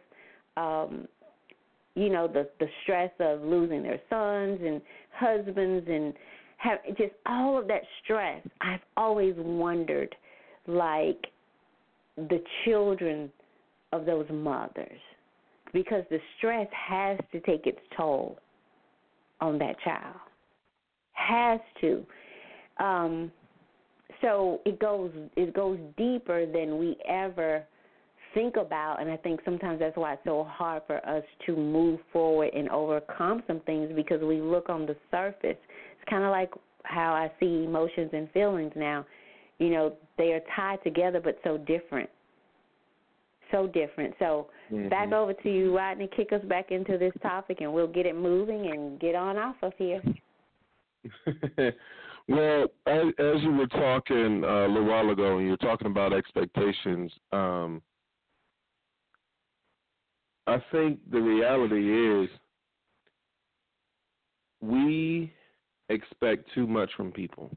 [0.55, 1.05] um
[1.95, 4.81] you know, the the stress of losing their sons and
[5.13, 6.13] husbands and
[6.55, 8.41] have just all of that stress.
[8.61, 10.15] I've always wondered
[10.65, 11.27] like
[12.15, 13.29] the children
[13.91, 14.99] of those mothers
[15.73, 18.39] because the stress has to take its toll
[19.41, 20.15] on that child.
[21.17, 22.05] Has to.
[22.79, 23.31] Um,
[24.21, 27.63] so it goes it goes deeper than we ever
[28.33, 31.99] think about and I think sometimes that's why it's so hard for us to move
[32.11, 35.57] forward and overcome some things because we look on the surface.
[35.57, 36.51] It's kind of like
[36.83, 39.05] how I see emotions and feelings now.
[39.59, 42.09] You know, they are tied together but so different
[43.51, 44.13] so different.
[44.19, 44.89] So mm-hmm.
[44.89, 46.09] back over to you, Rodney.
[46.15, 49.55] Kick us back into this topic, and we'll get it moving and get on off
[49.61, 50.01] of here.
[52.27, 55.87] well, as, as, you were talking uh, a little while ago, and you were talking
[55.87, 57.81] about expectations, um,
[60.47, 62.29] I think the reality is
[64.61, 65.33] we
[65.89, 67.51] expect too much from people.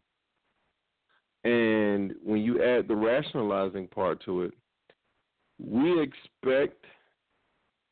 [1.44, 4.52] And when you add the rationalizing part to it,
[5.58, 6.84] we expect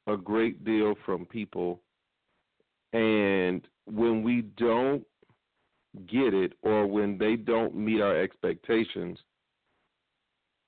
[0.06, 1.80] a great deal from people,
[2.92, 5.04] and when we don't
[6.06, 9.18] get it or when they don't meet our expectations,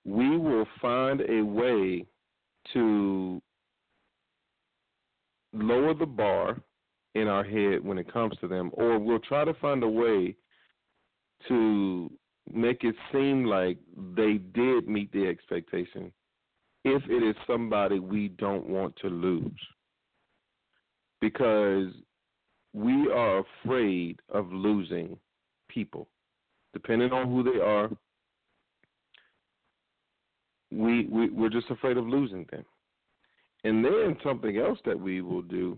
[0.05, 2.07] we will find a way
[2.73, 3.41] to
[5.53, 6.61] lower the bar
[7.15, 10.35] in our head when it comes to them, or we'll try to find a way
[11.49, 12.11] to
[12.53, 13.79] make it seem like
[14.15, 16.13] they did meet the expectation
[16.85, 19.61] if it is somebody we don't want to lose.
[21.21, 21.89] Because
[22.73, 25.19] we are afraid of losing
[25.69, 26.09] people.
[26.73, 27.91] Depending on who they are,
[30.71, 32.65] we, we we're just afraid of losing them.
[33.65, 35.77] And then something else that we will do,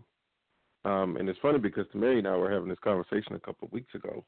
[0.84, 3.72] um, and it's funny because Mary and I were having this conversation a couple of
[3.72, 4.24] weeks ago.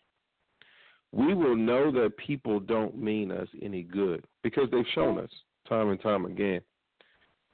[1.12, 5.30] We will know that people don't mean us any good because they've shown us
[5.68, 6.60] time and time again.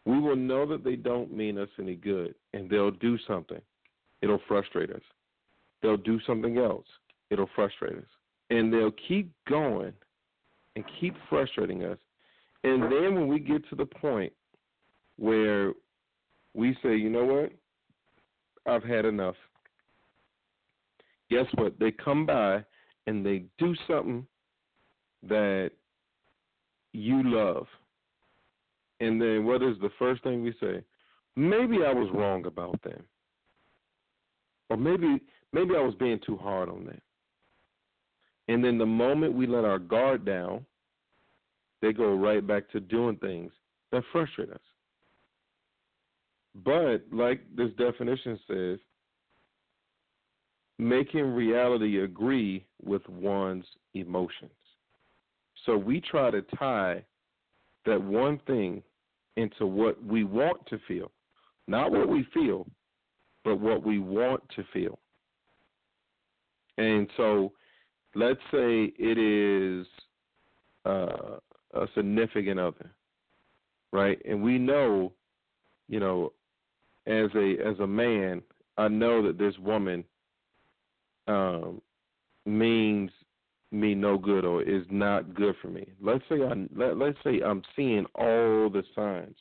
[0.06, 3.60] We will know that they don't mean us any good, and they'll do something.
[4.22, 5.02] It'll frustrate us.
[5.82, 6.86] They'll do something else.
[7.30, 8.04] It'll frustrate us.
[8.50, 9.92] And they'll keep going
[10.76, 11.98] and keep frustrating us.
[12.64, 14.32] And then when we get to the point
[15.16, 15.72] where
[16.54, 17.52] we say, you know what?
[18.66, 19.36] I've had enough.
[21.30, 21.78] Guess what?
[21.78, 22.64] They come by
[23.06, 24.26] and they do something
[25.28, 25.70] that
[26.92, 27.66] you love.
[29.00, 30.82] And then what is the first thing we say?
[31.36, 33.02] Maybe I was wrong about them.
[34.70, 35.20] Or maybe
[35.52, 37.00] maybe I was being too hard on them.
[38.48, 40.64] And then the moment we let our guard down,
[41.82, 43.52] they go right back to doing things
[43.92, 44.60] that frustrate us.
[46.64, 48.78] But like this definition says,
[50.78, 54.50] making reality agree with one's emotions.
[55.66, 57.04] So we try to tie
[57.86, 58.82] that one thing
[59.36, 61.10] into what we want to feel.
[61.68, 62.66] Not what we feel,
[63.44, 64.98] but what we want to feel.
[66.78, 67.52] And so
[68.14, 69.86] let's say it is
[70.84, 71.38] uh,
[71.74, 72.92] a significant other,
[73.92, 74.20] right?
[74.24, 75.12] And we know,
[75.88, 76.32] you know,
[77.06, 78.42] as a as a man,
[78.76, 80.04] I know that this woman
[81.26, 81.80] um,
[82.46, 83.10] means
[83.72, 85.86] me no good or is not good for me.
[86.00, 89.36] Let's say I let, let's say I'm seeing all the signs,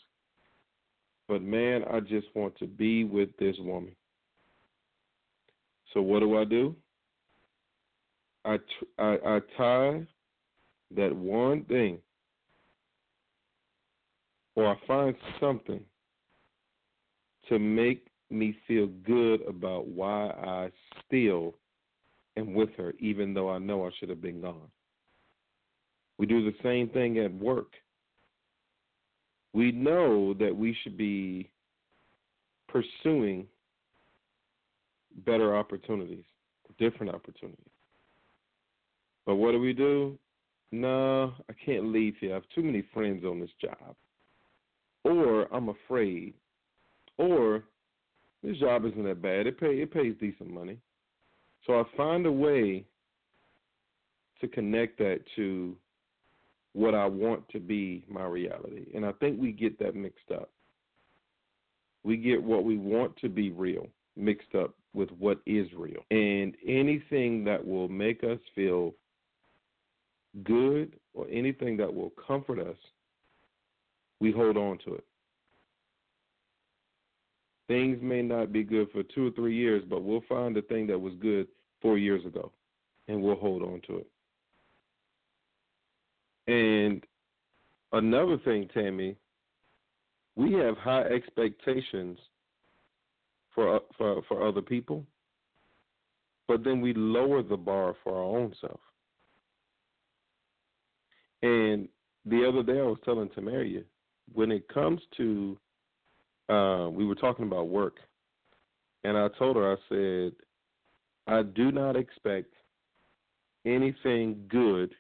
[1.29, 3.95] but man, I just want to be with this woman.
[5.93, 6.75] So what do I do?
[8.43, 8.57] I
[8.97, 10.07] I, I tie
[10.95, 11.99] that one thing,
[14.55, 15.81] or I find something
[17.47, 20.71] to make me feel good about why I
[21.05, 21.53] still
[22.37, 24.69] am with her, even though I know I should have been gone.
[26.17, 27.73] We do the same thing at work.
[29.53, 31.49] We know that we should be
[32.67, 33.47] pursuing
[35.25, 36.23] better opportunities,
[36.77, 37.57] different opportunities.
[39.25, 40.17] But what do we do?
[40.71, 42.31] No, I can't leave here.
[42.31, 43.95] I have too many friends on this job.
[45.03, 46.33] Or I'm afraid.
[47.17, 47.63] Or
[48.43, 49.47] this job isn't that bad.
[49.47, 50.77] It pay it pays decent money.
[51.65, 52.85] So I find a way
[54.41, 55.75] to connect that to
[56.73, 58.85] what I want to be my reality.
[58.95, 60.49] And I think we get that mixed up.
[62.03, 66.01] We get what we want to be real mixed up with what is real.
[66.11, 68.93] And anything that will make us feel
[70.43, 72.77] good or anything that will comfort us,
[74.19, 75.03] we hold on to it.
[77.67, 80.87] Things may not be good for two or three years, but we'll find the thing
[80.87, 81.47] that was good
[81.81, 82.51] four years ago
[83.07, 84.07] and we'll hold on to it.
[86.49, 87.03] And
[87.91, 89.15] another thing, Tammy,
[90.35, 92.17] we have high expectations
[93.53, 95.05] for for for other people,
[96.47, 98.79] but then we lower the bar for our own self.
[101.43, 101.87] And
[102.25, 103.83] the other day, I was telling Tamaria,
[104.33, 105.55] when it comes to,
[106.49, 107.97] uh, we were talking about work,
[109.03, 110.33] and I told her, I said,
[111.27, 112.55] I do not expect
[113.67, 114.95] anything good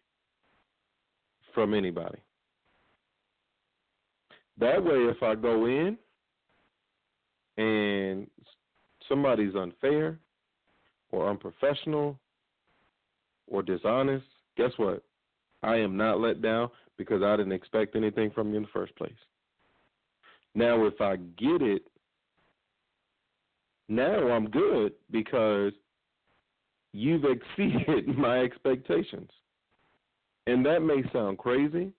[1.53, 2.19] from anybody.
[4.59, 5.97] That way, if I go in
[7.57, 8.27] and
[9.07, 10.17] somebody's unfair
[11.11, 12.19] or unprofessional
[13.47, 14.25] or dishonest,
[14.57, 15.03] guess what?
[15.63, 18.95] I am not let down because I didn't expect anything from you in the first
[18.95, 19.11] place.
[20.55, 21.83] Now, if I get it,
[23.87, 25.73] now I'm good because
[26.91, 27.23] you've
[27.57, 29.29] exceeded my expectations.
[30.49, 31.91] And that may sound crazy,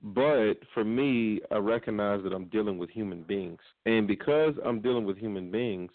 [0.00, 3.60] but for me, I recognize that I'm dealing with human beings.
[3.84, 5.90] And because I'm dealing with human beings,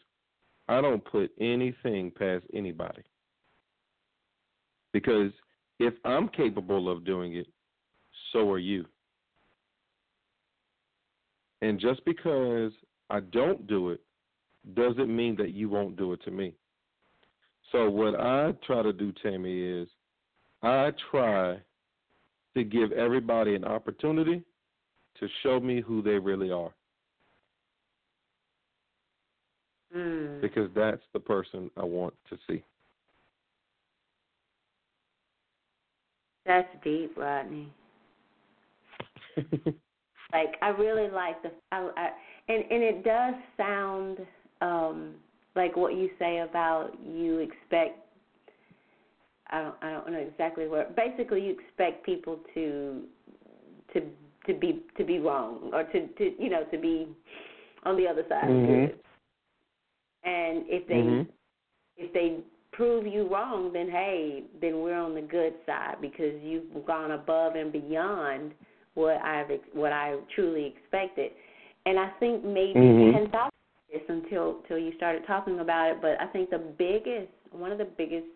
[0.67, 3.01] I don't put anything past anybody.
[4.93, 5.31] Because
[5.79, 7.47] if I'm capable of doing it,
[8.31, 8.85] so are you.
[11.63, 12.71] And just because
[13.09, 14.01] I don't do it
[14.75, 16.53] doesn't mean that you won't do it to me.
[17.71, 19.89] So what I try to do, Tammy, is
[20.63, 21.57] I try
[22.55, 24.43] to give everybody an opportunity
[25.19, 26.71] to show me who they really are.
[29.95, 30.41] Mm.
[30.41, 32.63] Because that's the person I want to see.
[36.45, 37.71] That's deep, Rodney.
[40.33, 42.09] like I really like the I, I
[42.49, 44.19] and and it does sound
[44.61, 45.13] um
[45.55, 47.99] like what you say about you expect
[49.51, 53.03] I don't I don't know exactly what basically you expect people to
[53.93, 54.01] to
[54.47, 57.07] to be to be wrong or to to you know to be
[57.83, 58.61] on the other side Mhm.
[58.61, 58.99] of good.
[60.23, 61.27] And if they Mhm.
[61.97, 66.85] if they prove you wrong, then hey, then we're on the good side because you've
[66.85, 68.53] gone above and beyond
[68.93, 71.33] what I've what I truly expected.
[71.85, 73.09] And I think maybe Mhm.
[73.09, 76.01] I hadn't thought of this until until you started talking about it.
[76.01, 78.27] But I think the biggest one of the biggest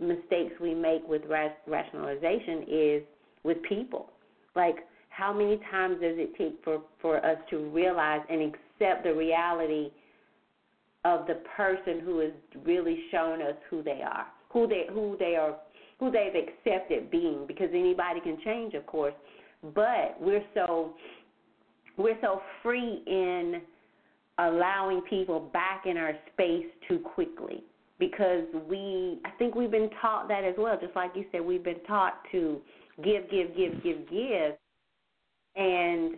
[0.00, 1.22] mistakes we make with
[1.66, 3.02] rationalization is
[3.42, 4.10] with people.
[4.56, 4.76] Like
[5.10, 9.90] how many times does it take for for us to realize and accept the reality
[11.04, 12.32] of the person who has
[12.64, 15.56] really shown us who they are, who they who they are
[15.98, 19.14] who they've accepted being because anybody can change, of course.
[19.74, 20.94] But we're so
[21.98, 23.60] we're so free in
[24.38, 27.62] allowing people back in our space too quickly
[28.00, 30.76] because we I think we've been taught that as well.
[30.80, 32.60] Just like you said, we've been taught to
[33.04, 34.54] give, give, give, give, give,
[35.54, 36.16] and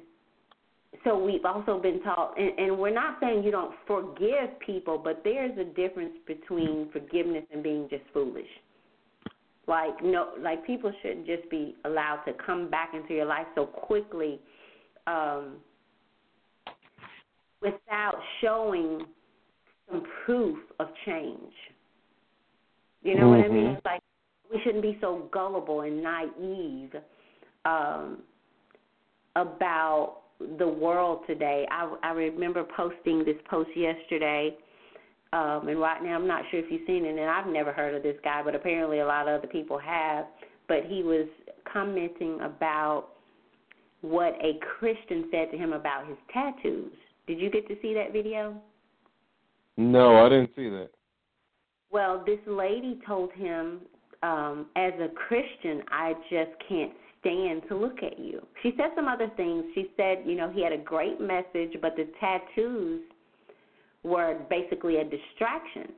[1.04, 5.22] so we've also been taught, and, and we're not saying you don't forgive people, but
[5.24, 8.46] there's a difference between forgiveness and being just foolish.
[9.66, 13.66] Like no, like people shouldn't just be allowed to come back into your life so
[13.66, 14.40] quickly,
[15.06, 15.56] um,
[17.60, 19.06] without showing
[19.90, 21.52] some proof of change.
[23.02, 23.66] You know what I mean?
[23.66, 23.76] Mhm.
[23.76, 24.02] It's like
[24.52, 26.94] we shouldn't be so gullible and naive
[27.64, 28.22] um,
[29.34, 30.18] about
[30.58, 31.66] the world today.
[31.70, 34.56] I, I remember posting this post yesterday,
[35.32, 37.94] um, and right now I'm not sure if you've seen it, and I've never heard
[37.94, 40.26] of this guy, but apparently a lot of other people have.
[40.68, 41.26] But he was
[41.72, 43.08] commenting about
[44.00, 46.92] what a Christian said to him about his tattoos.
[47.26, 48.60] Did you get to see that video?
[49.76, 50.90] No, I didn't see that.
[51.90, 53.80] Well, this lady told him,
[54.22, 58.44] um, as a Christian, I just can't stand to look at you.
[58.62, 59.64] She said some other things.
[59.74, 63.02] She said, you know, he had a great message, but the tattoos
[64.02, 65.92] were basically a distraction.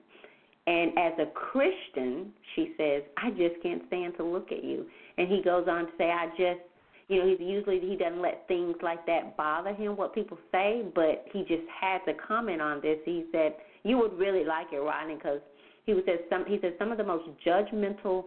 [0.66, 4.87] And as a Christian, she says, I just can't stand to look at you.
[5.18, 6.61] And he goes on to say, I just,
[7.09, 10.82] you know, he's usually he doesn't let things like that bother him, what people say,
[10.94, 12.98] but he just had to comment on this.
[13.05, 15.40] He said, you would really like it, Rodney, because
[15.84, 16.44] he was said some.
[16.46, 18.24] He said some of the most judgmental,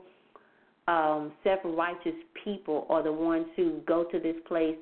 [0.88, 2.14] um, self-righteous
[2.44, 4.78] people are the ones who go to this place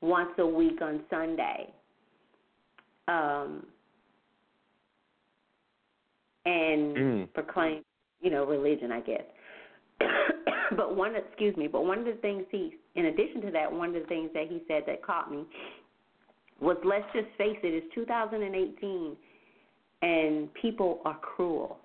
[0.00, 1.72] once a week on Sunday.
[3.06, 3.66] Um,
[6.46, 7.32] and Mm.
[7.34, 7.84] proclaim,
[8.20, 9.24] you know, religion, I guess.
[10.76, 13.94] but one, excuse me, but one of the things he, in addition to that, one
[13.94, 15.44] of the things that he said that caught me
[16.60, 19.16] was, let's just face it, it's 2018,
[20.02, 21.78] and people are cruel.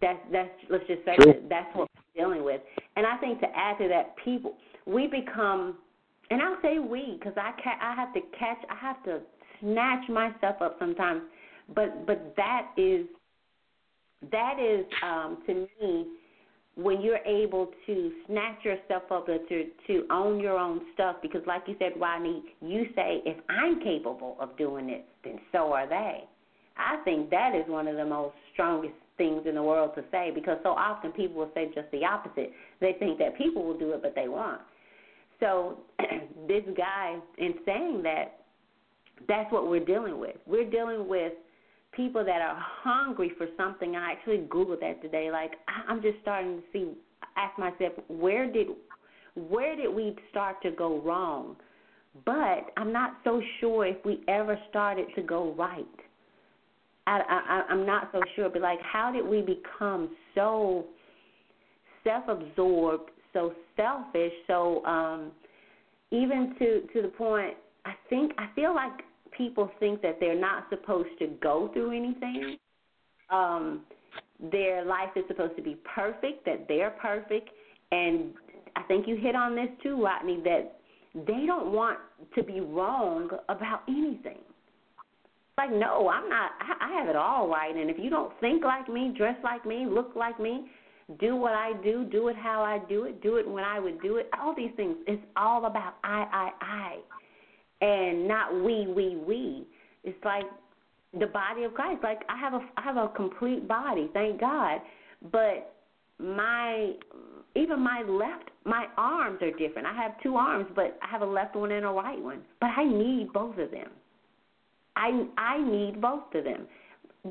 [0.00, 2.60] That's that's let's just say that that's what we're dealing with.
[2.96, 5.76] And I think to add to that, people we become,
[6.30, 9.20] and I'll say we because I ca- I have to catch, I have to
[9.60, 11.22] snatch myself up sometimes.
[11.72, 13.06] But but that is
[14.32, 16.06] that is um, to me
[16.74, 21.62] when you're able to snatch yourself up to to own your own stuff because like
[21.66, 26.24] you said Rodney you say if I'm capable of doing it then so are they.
[26.76, 30.30] I think that is one of the most strongest things in the world to say
[30.34, 32.52] because so often people will say just the opposite.
[32.80, 34.60] They think that people will do it but they won't.
[35.40, 35.80] So
[36.48, 38.38] this guy in saying that
[39.28, 40.36] that's what we're dealing with.
[40.46, 41.34] We're dealing with
[41.92, 43.96] people that are hungry for something.
[43.96, 45.30] I actually googled that today.
[45.30, 45.52] Like
[45.88, 46.90] I'm just starting to see,
[47.36, 48.68] ask myself, where did,
[49.34, 51.56] where did we start to go wrong?
[52.26, 55.86] But I'm not so sure if we ever started to go right.
[57.06, 58.48] I, I I'm not so sure.
[58.50, 60.84] But like, how did we become so
[62.04, 65.32] self-absorbed, so selfish, so um,
[66.10, 67.54] even to to the point?
[67.86, 68.92] I think I feel like
[69.36, 72.56] people think that they're not supposed to go through anything.
[73.30, 73.82] Um,
[74.50, 77.50] their life is supposed to be perfect, that they're perfect.
[77.92, 78.32] And
[78.76, 80.78] I think you hit on this too, Rodney, that
[81.14, 81.98] they don't want
[82.34, 84.38] to be wrong about anything.
[85.58, 87.76] Like, no, I'm not, I, I have it all right.
[87.76, 90.66] And if you don't think like me, dress like me, look like me,
[91.20, 94.00] do what I do, do it how I do it, do it when I would
[94.00, 96.96] do it, all these things, it's all about I, I, I
[97.82, 99.66] and not we, we, we.
[100.04, 100.44] It's like
[101.18, 102.02] the body of Christ.
[102.02, 104.80] Like I have a I have a complete body, thank God.
[105.30, 105.74] But
[106.18, 106.92] my
[107.54, 109.86] even my left my arms are different.
[109.86, 112.40] I have two arms, but I have a left one and a right one.
[112.60, 113.90] But I need both of them.
[114.96, 116.66] I I need both of them.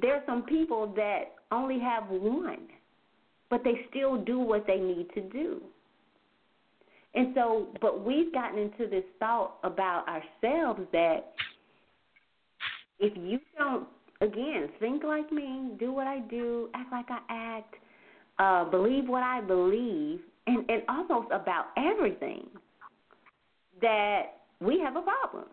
[0.01, 2.67] There are some people that only have one,
[3.49, 5.61] but they still do what they need to do.
[7.13, 11.33] And so, but we've gotten into this thought about ourselves that
[12.99, 13.87] if you don't,
[14.21, 17.75] again, think like me, do what I do, act like I act,
[18.39, 22.47] uh, believe what I believe, and, and almost about everything,
[23.81, 25.45] that we have a problem.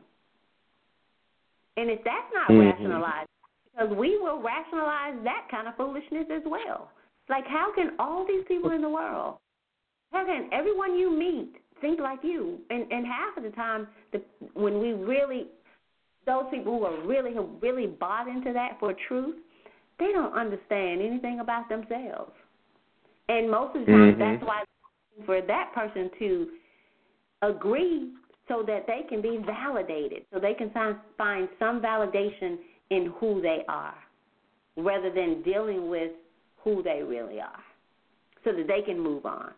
[1.77, 2.71] And if that's not Mhm.
[2.71, 3.29] rationalized,
[3.65, 6.91] because we will rationalize that kind of foolishness as well.
[7.29, 9.39] Like, how can all these people in the world
[10.13, 12.59] can everyone you meet think like you?
[12.71, 14.23] And and half of the time, the
[14.55, 15.47] when we really,
[16.27, 19.37] those people who are really who really bought into that for truth,
[19.99, 22.33] they don't understand anything about themselves.
[23.29, 24.19] And most of the time, Mhm.
[24.19, 24.65] that's why
[25.27, 26.51] for that person to
[27.43, 28.13] agree
[28.49, 32.59] so that they can be validated, so they can find, find some validation
[32.91, 33.95] in who they are,
[34.77, 36.13] rather than dealing with
[36.57, 37.63] who they really are,
[38.45, 39.53] so that they can move on.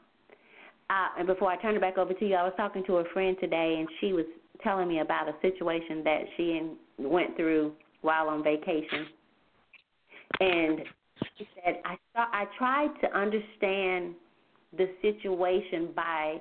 [0.91, 3.05] Uh, and before I turn it back over to you, I was talking to a
[3.13, 4.25] friend today, and she was
[4.65, 6.61] telling me about a situation that she
[6.99, 7.73] went through
[8.03, 9.07] while on vacation.
[10.41, 10.81] And
[11.39, 14.15] she said, I, I tried to understand
[14.77, 16.39] the situation by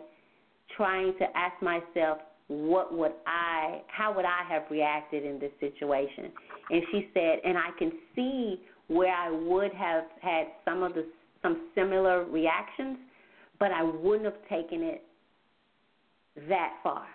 [0.76, 6.32] trying to ask myself, what would I, how would I have reacted in this situation?
[6.72, 11.06] And she said, and I can see where I would have had some of the
[11.42, 12.98] some similar reactions,
[13.60, 15.04] but I wouldn't have taken it
[16.48, 17.08] that far.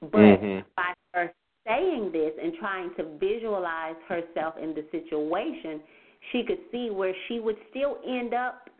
[0.00, 0.64] But Mhm.
[0.76, 1.34] by her
[1.66, 5.82] saying this and trying to visualize herself in the situation,
[6.32, 8.70] she could see where she would still end up.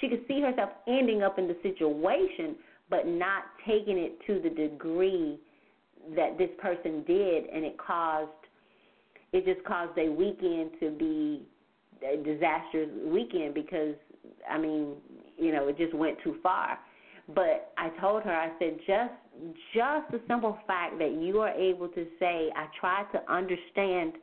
[0.00, 2.56] She could see herself ending up in the situation,
[2.88, 5.38] but not taking it to the degree
[6.14, 8.30] that this person did, and it caused
[9.32, 11.42] it just caused a weekend to be
[12.02, 13.94] a disastrous weekend because
[14.48, 14.96] I mean,
[15.36, 16.78] you know, it just went too far.
[17.34, 19.12] But I told her, I said, just
[19.74, 24.14] just the simple fact that you are able to say, I tried to understand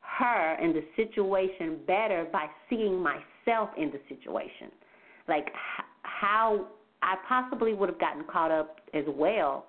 [0.00, 4.70] her and the situation better by seeing myself in the situation.
[5.28, 5.48] Like
[6.02, 6.66] how
[7.02, 9.66] I possibly would have gotten caught up as well,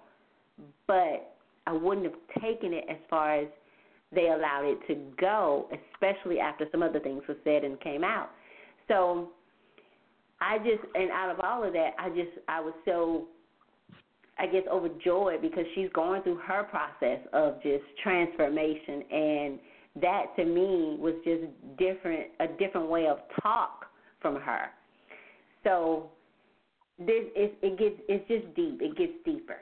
[0.87, 1.35] but
[1.65, 3.47] I wouldn't have taken it as far as
[4.13, 8.29] they allowed it to go, especially after some other things were said and came out.
[8.87, 9.29] So
[10.43, 13.27] I just and out of all of that, I just I was so
[14.37, 19.59] I guess overjoyed because she's going through her process of just transformation and
[20.01, 21.43] that to me was just
[21.77, 23.85] different a different way of talk
[24.21, 24.71] from her.
[25.63, 26.09] So
[26.99, 28.81] this it, it gets it's just deep.
[28.81, 29.57] It gets deeper.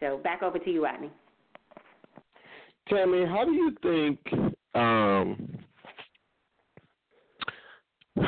[0.00, 1.10] So back over to you, Rodney.
[2.88, 4.54] Tammy, how do you think?
[4.74, 5.57] Um,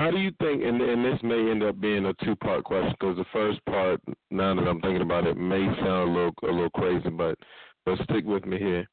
[0.00, 0.62] how do you think?
[0.64, 4.54] And, and this may end up being a two-part question because the first part, now
[4.54, 7.38] that I'm thinking about it, may sound a little a little crazy, but
[7.84, 8.86] but stick with me here.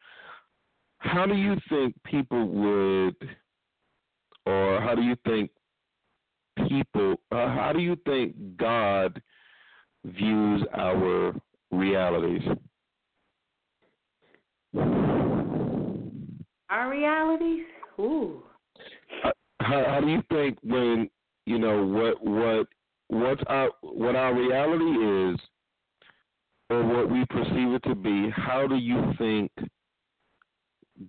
[0.97, 3.15] How do you think people would,
[4.45, 5.49] or how do you think
[6.67, 7.15] people?
[7.31, 9.21] Uh, how do you think God
[10.03, 11.33] views our
[11.71, 12.41] realities?
[16.69, 17.63] Our realities?
[17.97, 18.43] Ooh.
[19.67, 21.09] How, how do you think when
[21.45, 22.67] you know what what
[23.09, 25.39] what's our what our reality is
[26.69, 29.51] or what we perceive it to be how do you think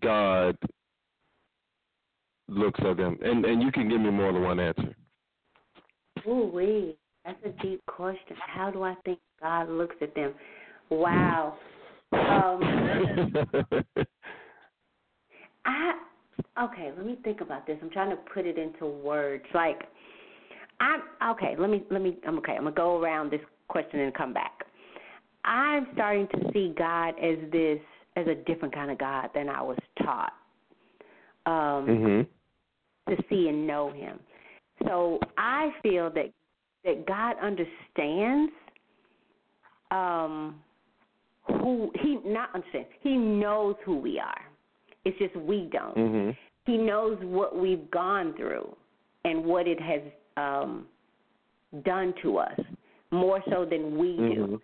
[0.02, 0.56] god
[2.48, 4.94] looks at them and and you can give me more than one answer
[6.26, 6.96] Ooh wee.
[7.24, 8.36] That's a deep question.
[8.38, 10.34] How do I think God looks at them?
[10.90, 11.54] Wow.
[12.10, 12.62] Um
[15.66, 15.92] I
[16.62, 17.78] okay, let me think about this.
[17.82, 19.44] I'm trying to put it into words.
[19.54, 19.82] Like
[20.80, 24.14] I'm okay, let me let me I'm okay, I'm gonna go around this question and
[24.14, 24.64] come back.
[25.44, 27.80] I'm starting to see God as this
[28.16, 30.32] as a different kind of God than I was taught.
[31.46, 32.26] Um mhm
[33.08, 34.18] to see and know him.
[34.86, 36.30] So I feel that
[36.84, 38.52] that God understands
[39.90, 40.56] um
[41.46, 42.86] who he not understand.
[43.00, 44.40] He knows who we are.
[45.04, 45.96] It's just we don't.
[45.96, 46.36] mhm
[46.66, 48.76] He knows what we've gone through
[49.24, 50.02] and what it has
[50.36, 50.86] um
[51.84, 52.60] done to us
[53.10, 54.46] more so than we do.
[54.46, 54.60] mhm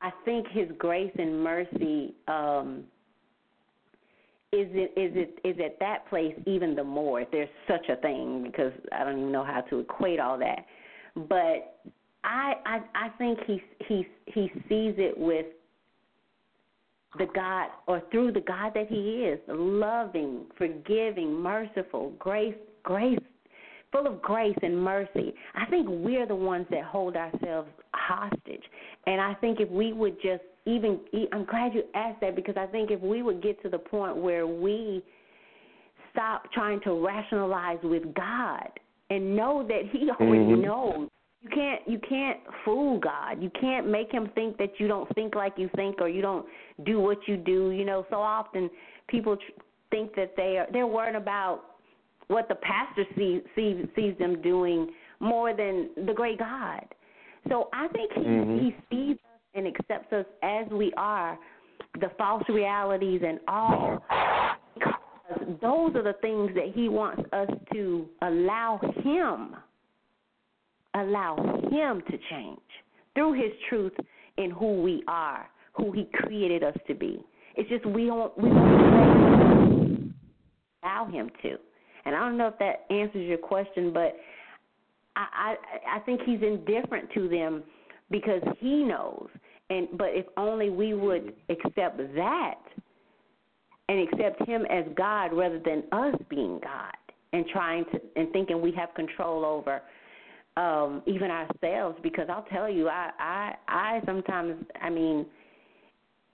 [0.00, 2.84] I think His grace and mercy um,
[4.52, 7.20] is it is it is at that place even the more.
[7.20, 10.64] If there's such a thing, because I don't even know how to equate all that.
[11.14, 11.80] But
[12.24, 15.46] I I, I think he he he sees it with
[17.16, 23.18] the God or through the God that He is, loving, forgiving, merciful, grace grace
[23.92, 25.34] full of grace and mercy.
[25.54, 28.62] I think we're the ones that hold ourselves hostage.
[29.06, 31.00] And I think if we would just even,
[31.32, 34.16] I'm glad you asked that because I think if we would get to the point
[34.16, 35.02] where we
[36.12, 38.68] stop trying to rationalize with God
[39.08, 40.60] and know that He already Mhm.
[40.60, 41.08] knows.
[41.42, 43.40] You can't you can't fool God.
[43.40, 46.44] You can't make him think that you don't think like you think or you don't
[46.84, 47.70] do what you do.
[47.70, 48.68] You know, so often
[49.06, 51.62] people tr- think that they are they're worried about
[52.26, 56.84] what the pastor sees sees sees them doing more than the great God.
[57.48, 58.60] So I think he Mhm.
[58.60, 61.38] he sees us and accepts us as we are,
[62.00, 64.02] the false realities and all.
[64.74, 69.56] Because those are the things that he wants us to allow him
[70.98, 71.36] allow
[71.70, 72.60] Him to change
[73.14, 73.92] through His truth
[74.36, 77.24] in who we are, who He created us to be.
[77.56, 80.14] It's just we don't we don't
[80.82, 81.56] allow Him to.
[82.04, 84.16] And I don't know if that answers your question, but
[85.16, 87.62] I I, I think He's indifferent to them
[88.10, 89.28] because He knows.
[89.70, 92.58] And but if only we would accept that
[93.88, 96.92] and accept him as God rather than us being God
[97.32, 99.82] and trying to and thinking we have control over
[100.58, 105.24] um even ourselves because I'll tell you I I I sometimes I mean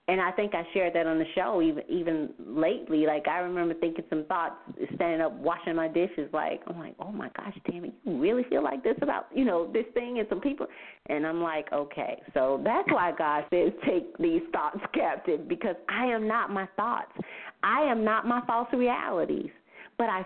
[0.06, 3.06] and I think I shared that on the show even even lately.
[3.06, 4.54] Like I remember thinking some thoughts
[4.94, 8.44] standing up washing my dishes like I'm like, Oh my gosh, damn it, you really
[8.44, 10.66] feel like this about, you know, this thing and some people
[11.06, 12.20] and I'm like, Okay.
[12.32, 17.12] So that's why God says take these thoughts captive because I am not my thoughts.
[17.62, 19.50] I am not my false realities.
[19.98, 20.24] But I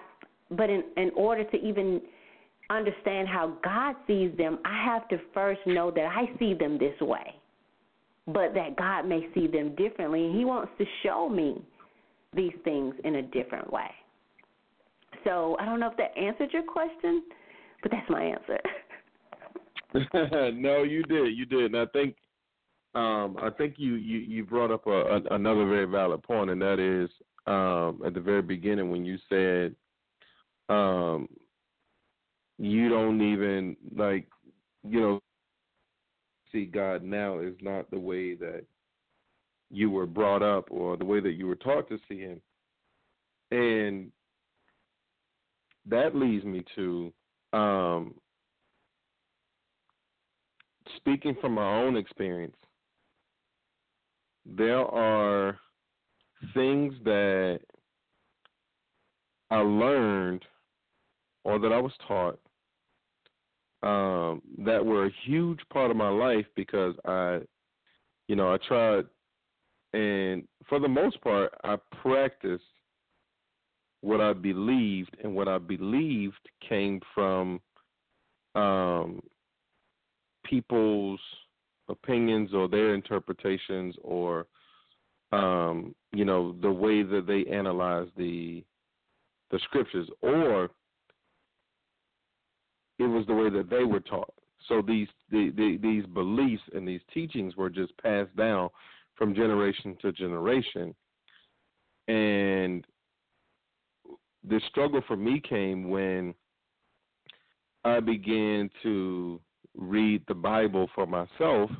[0.51, 2.01] but in in order to even
[2.71, 6.99] understand how God sees them, I have to first know that I see them this
[7.01, 7.35] way
[8.29, 11.63] but that God may see them differently, and He wants to show me
[12.35, 13.91] these things in a different way.
[15.25, 17.25] So I don't know if that answered your question,
[17.83, 18.59] but that's my answer.
[20.55, 22.17] no, you did, you did, and I think,
[22.95, 26.61] um, I think you you you brought up a, a, another very valid point, and
[26.61, 27.09] that is
[27.47, 29.75] um, at the very beginning when you said
[30.69, 31.27] um,
[32.59, 34.27] you don't even like,
[34.87, 35.21] you know,
[36.51, 38.65] see God now is not the way that
[39.71, 42.41] you were brought up or the way that you were taught to see Him.
[43.51, 44.11] And
[45.87, 47.13] that leads me to
[47.53, 48.15] um,
[50.97, 52.57] speaking from my own experience.
[54.45, 55.59] There are
[56.55, 57.61] things that
[59.51, 60.45] I learned
[61.45, 62.39] or that I was taught
[63.83, 67.41] um, that were a huge part of my life because I,
[68.27, 69.05] you know, I tried,
[69.93, 72.65] and for the most part, I practiced
[74.01, 77.61] what I believed, and what I believed came from
[78.55, 79.21] um,
[80.45, 81.21] people's
[81.89, 84.47] opinions or their interpretations or
[85.33, 88.65] um, you know the way that they analyze the
[89.51, 90.71] the scriptures or
[92.99, 94.33] it was the way that they were taught.
[94.69, 98.71] So these the, the, these beliefs and these teachings were just passed down
[99.15, 100.95] from generation to generation.
[102.09, 102.85] And
[104.49, 106.35] the struggle for me came when
[107.85, 109.41] I began to
[109.77, 111.71] read the Bible for myself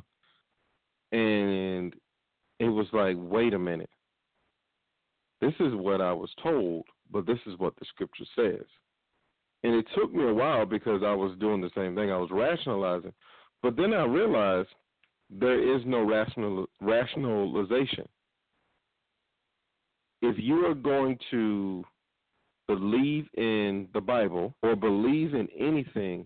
[1.11, 1.93] and
[2.59, 3.89] it was like, wait a minute.
[5.41, 8.65] This is what I was told, but this is what the scripture says.
[9.63, 12.11] And it took me a while because I was doing the same thing.
[12.11, 13.13] I was rationalizing.
[13.61, 14.69] But then I realized
[15.29, 18.07] there is no rational rationalization.
[20.21, 21.83] If you are going to
[22.67, 26.25] believe in the Bible or believe in anything,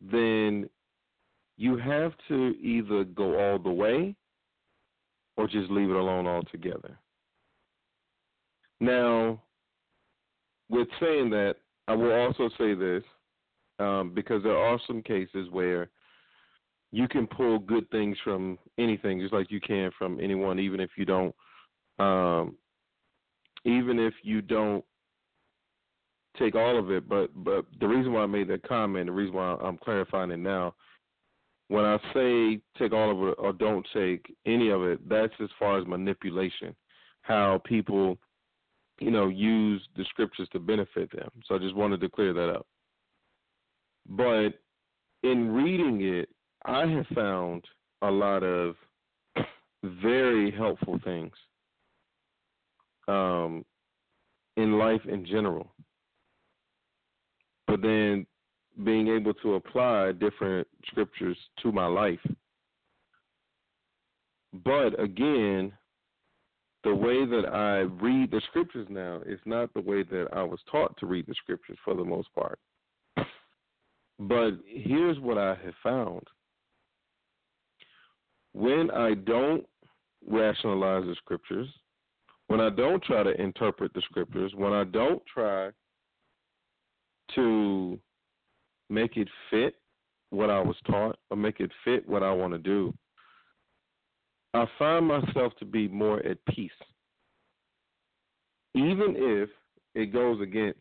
[0.00, 0.68] then
[1.56, 4.14] you have to either go all the way
[5.36, 6.98] or just leave it alone altogether.
[8.80, 9.42] Now,
[10.68, 11.56] with saying that,
[11.88, 13.02] I will also say this
[13.78, 15.88] um, because there are some cases where
[16.92, 20.90] you can pull good things from anything, just like you can from anyone, even if
[20.96, 21.34] you don't,
[21.98, 22.56] um,
[23.64, 24.84] even if you don't
[26.38, 27.08] take all of it.
[27.08, 30.38] But but the reason why I made that comment, the reason why I'm clarifying it
[30.38, 30.74] now,
[31.68, 35.48] when I say take all of it or don't take any of it, that's as
[35.58, 36.76] far as manipulation,
[37.22, 38.18] how people
[39.00, 41.30] you know, use the scriptures to benefit them.
[41.46, 42.66] So I just wanted to clear that up.
[44.08, 44.50] But
[45.22, 46.28] in reading it,
[46.64, 47.64] I have found
[48.02, 48.74] a lot of
[49.84, 51.32] very helpful things
[53.06, 53.64] um,
[54.56, 55.72] in life in general.
[57.66, 58.26] But then
[58.84, 62.20] being able to apply different scriptures to my life.
[64.64, 65.72] But again,
[66.84, 70.60] the way that I read the scriptures now is not the way that I was
[70.70, 72.58] taught to read the scriptures for the most part.
[74.20, 76.22] But here's what I have found.
[78.52, 79.64] When I don't
[80.26, 81.68] rationalize the scriptures,
[82.48, 85.70] when I don't try to interpret the scriptures, when I don't try
[87.34, 87.98] to
[88.88, 89.74] make it fit
[90.30, 92.92] what I was taught or make it fit what I want to do,
[94.54, 96.70] I find myself to be more at peace.
[98.74, 99.50] Even if
[99.94, 100.78] it goes against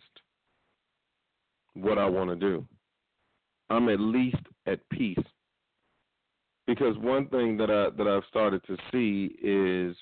[1.74, 2.66] what I want to do.
[3.70, 5.18] I'm at least at peace.
[6.66, 9.96] Because one thing that I that I've started to see is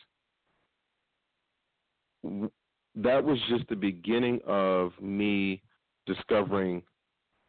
[2.95, 5.61] that was just the beginning of me
[6.07, 6.81] discovering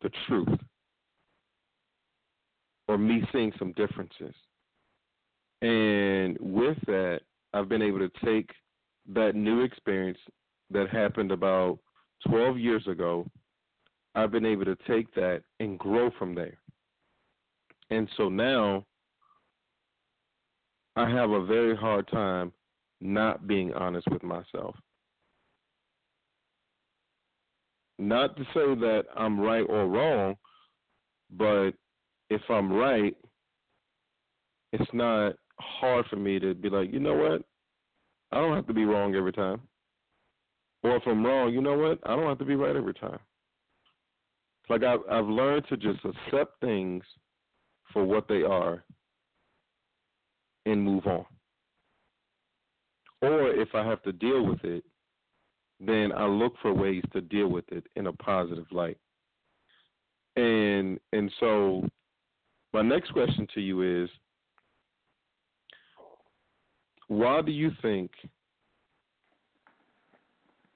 [0.03, 0.49] the truth
[2.89, 4.35] or me seeing some differences.
[5.62, 7.20] And with that,
[7.52, 8.50] I've been able to take
[9.12, 10.18] that new experience
[10.70, 11.78] that happened about
[12.28, 13.26] 12 years ago.
[14.14, 16.59] I've been able to take that and grow from there.
[17.90, 18.84] And so now
[20.96, 22.52] I have a very hard time
[23.00, 24.74] not being honest with myself.
[27.98, 30.36] Not to say that I'm right or wrong,
[31.30, 31.70] but
[32.28, 33.16] if I'm right,
[34.72, 37.42] it's not hard for me to be like, you know what?
[38.32, 39.61] I don't have to be wrong every time.
[40.82, 41.98] Or if I'm wrong, you know what?
[42.04, 43.18] I don't have to be right every time.
[44.68, 47.04] Like I've I've learned to just accept things
[47.92, 48.84] for what they are
[50.66, 51.24] and move on.
[53.22, 54.84] Or if I have to deal with it,
[55.80, 58.98] then I look for ways to deal with it in a positive light.
[60.36, 61.88] And and so
[62.72, 64.11] my next question to you is
[67.09, 68.11] why do you think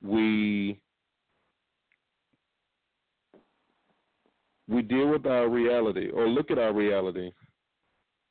[0.02, 0.80] we
[4.68, 7.30] we deal with our reality or look at our reality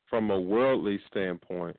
[0.09, 1.77] from a worldly standpoint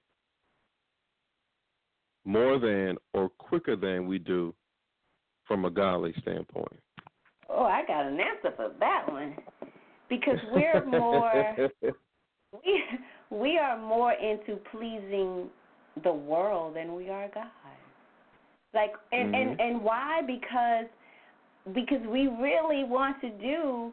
[2.25, 4.55] more than or quicker than we do
[5.47, 6.79] from a godly standpoint?
[7.49, 9.37] Oh, I got an answer for that one.
[10.09, 11.71] Because we're more
[12.53, 12.83] we
[13.31, 15.49] we are more into pleasing
[16.03, 17.47] the world than we are God.
[18.73, 19.41] Like and Mhm.
[19.41, 20.23] and and why?
[20.23, 20.87] Because
[21.73, 23.93] because we really want to do.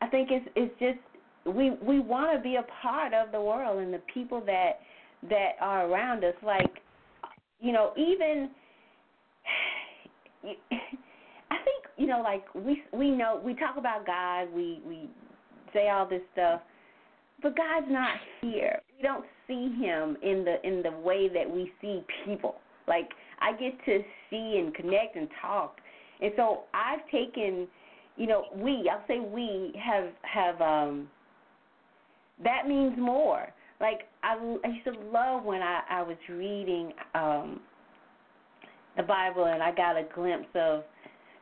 [0.00, 0.98] I think it's it's just
[1.56, 4.80] we we want to be a part of the world and the people that
[5.28, 6.34] that are around us.
[6.42, 6.82] Like
[7.60, 8.50] you know, even
[10.44, 15.08] I think you know, like we we know we talk about God, we we
[15.72, 16.60] say all this stuff,
[17.42, 18.80] but God's not here.
[18.96, 22.56] We don't see Him in the in the way that we see people.
[22.88, 24.00] Like I get to
[24.30, 25.76] see and connect and talk,
[26.20, 27.68] and so I've taken,
[28.16, 31.08] you know, we I'll say we have have um.
[32.42, 33.52] That means more.
[33.80, 34.34] Like I,
[34.64, 37.60] I used to love when I I was reading um
[38.96, 40.84] the Bible and I got a glimpse of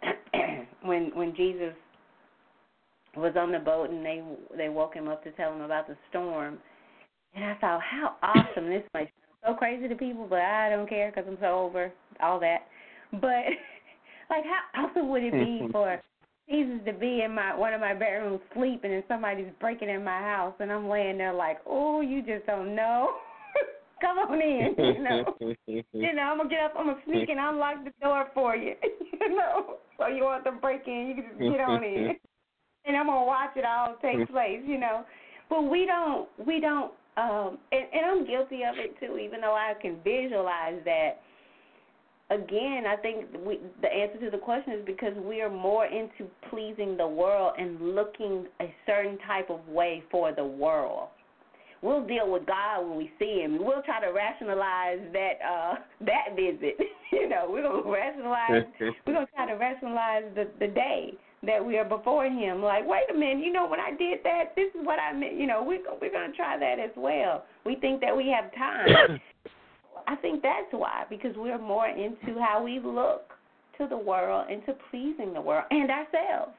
[0.83, 1.75] when when Jesus
[3.17, 4.23] was on the boat and they
[4.57, 6.59] they woke him up to tell him about the storm,
[7.35, 9.11] and I thought how awesome this might
[9.43, 12.67] sound so crazy to people, but I don't care because I'm so over all that.
[13.13, 13.21] But
[14.31, 16.01] like how awesome would it be for
[16.49, 20.19] Jesus to be in my one of my bedrooms sleeping and somebody's breaking in my
[20.19, 23.15] house and I'm laying there like, oh, you just don't know.
[24.01, 25.37] Come on in, you know.
[25.93, 28.75] You know, I'm gonna get up, I'm gonna sneak and unlock the door for you.
[29.21, 29.77] you know.
[29.99, 32.17] So you want to break in, you can just get on in.
[32.87, 35.05] And I'm gonna watch it all take place, you know.
[35.51, 39.55] But we don't we don't um and, and I'm guilty of it too, even though
[39.55, 41.21] I can visualize that
[42.31, 46.31] again, I think we, the answer to the question is because we are more into
[46.49, 51.09] pleasing the world and looking a certain type of way for the world.
[51.83, 53.59] We'll deal with God when we see Him.
[53.59, 55.75] We'll try to rationalize that uh
[56.07, 56.77] that visit.
[57.13, 58.65] you know, we're gonna rationalize.
[59.07, 62.63] we're gonna try to rationalize the the day that we are before Him.
[62.63, 65.35] Like, wait a minute, you know, when I did that, this is what I meant.
[65.39, 67.45] You know, we're we're gonna try that as well.
[67.65, 69.21] We think that we have time.
[70.07, 73.31] I think that's why, because we're more into how we look
[73.79, 76.53] to the world and to pleasing the world and ourselves.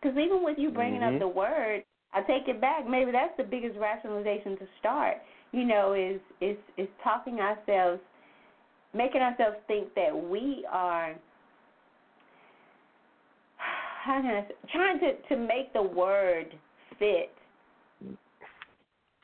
[0.00, 1.14] Because even with you bringing Mhm.
[1.14, 2.86] up the word, I take it back.
[2.86, 5.18] Maybe that's the biggest rationalization to start.
[5.52, 8.00] You know, is is is talking ourselves,
[8.92, 11.14] making ourselves think that we are.
[14.04, 16.54] How can I say, trying to to make the word
[16.98, 17.32] fit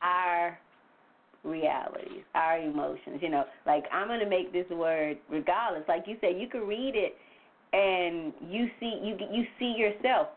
[0.02, 0.58] our
[1.44, 3.18] realities, our emotions.
[3.20, 5.84] You know, like I'm gonna make this word regardless.
[5.88, 7.16] Like you said, you could read it
[7.72, 10.28] and you see you you see yourself,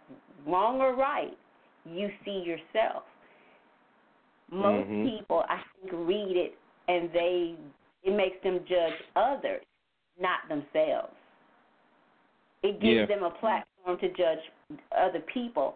[0.45, 1.37] wrong or right.
[1.85, 3.03] You see yourself.
[4.49, 5.17] Most Mhm.
[5.17, 7.55] people, I think, read it and they
[8.03, 9.63] it makes them judge others,
[10.19, 11.15] not themselves.
[12.61, 13.05] It gives Yeah.
[13.05, 14.39] them a platform to judge
[14.97, 15.75] other people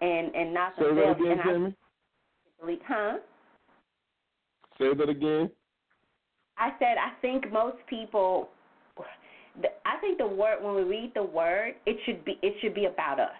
[0.00, 1.74] and and not Say that again, and I Tammy.
[2.60, 3.16] believe, huh?
[4.78, 5.50] Say that again.
[6.58, 8.48] I said I think most people.
[9.86, 12.84] I think the word when we read the word, it should be it should be
[12.86, 13.30] about us.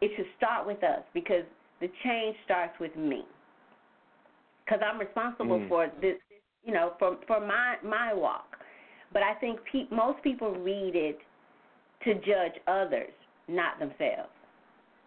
[0.00, 1.42] It should start with us because
[1.80, 3.24] the change starts with me
[4.64, 5.68] because I'm responsible Mm.
[5.68, 6.16] for this,
[6.64, 8.56] you know, for for my my walk.
[9.12, 11.18] But I think pe- most people read it
[12.04, 13.12] to judge others,
[13.48, 14.30] not themselves.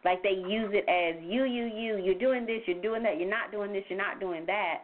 [0.06, 1.98] Like they use it as you, you, you.
[1.98, 2.62] You're doing this.
[2.66, 3.20] You're doing that.
[3.20, 3.84] You're not doing this.
[3.90, 4.84] You're not doing that.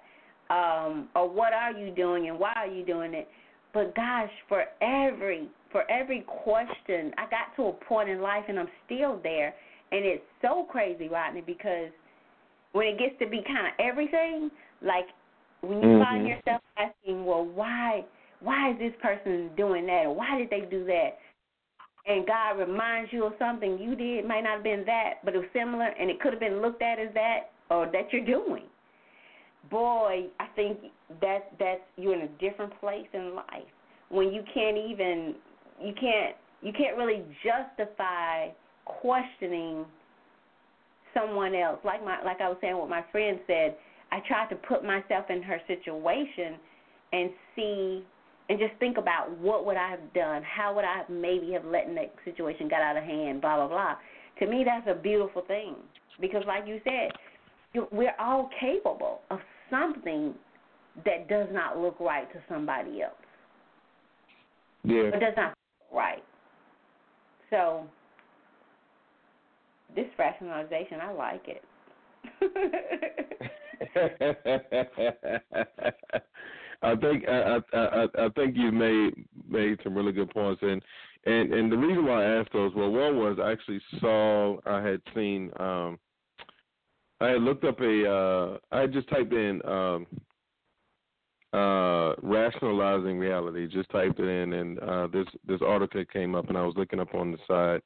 [0.49, 3.27] Um, or what are you doing and why are you doing it?
[3.73, 8.57] But gosh, for every for every question, I got to a point in life and
[8.57, 9.53] I'm still there,
[9.91, 11.89] and it's so crazy, Rodney, because
[12.71, 14.49] when it gets to be kind of everything,
[14.81, 15.07] like
[15.61, 16.29] when you find Mhm.
[16.29, 18.05] yourself asking, well, why
[18.41, 21.17] why is this person doing that, or why did they do that?
[22.07, 25.39] And God reminds you of something you did, might not have been that, but it
[25.39, 28.63] was similar, and it could have been looked at as that, or that you're doing.
[29.71, 30.77] Boy, I think
[31.21, 33.65] that that's you're in a different place in life
[34.09, 35.35] when you can't even
[35.81, 38.49] you can't you can't really justify
[38.85, 39.85] questioning
[41.13, 41.79] someone else.
[41.83, 43.75] Like my like I was saying what my friend said,
[44.11, 46.57] I tried to put myself in her situation
[47.11, 48.03] and see
[48.49, 51.65] and just think about what would I have done, how would I have maybe have
[51.65, 53.95] let that situation got out of hand, blah blah blah.
[54.39, 55.75] To me, that's a beautiful thing
[56.19, 57.11] because, like you said,
[57.73, 59.39] you- we're all capable of
[59.69, 60.35] something
[61.03, 63.13] that does not look right to somebody else.
[64.83, 65.09] Yeah.
[65.13, 66.23] It does not look right.
[67.49, 67.87] So
[69.95, 71.63] this rationalization, I like it.
[76.85, 80.81] I think I, I I think you made made some really good points, and
[81.25, 84.81] and and the reason why I asked those, well, one was I actually saw I
[84.81, 85.97] had seen um
[87.19, 90.05] I had looked up a uh I had just typed in um
[91.53, 96.57] uh rationalizing reality, just typed it in, and uh this this article came up, and
[96.57, 97.81] I was looking up on the side,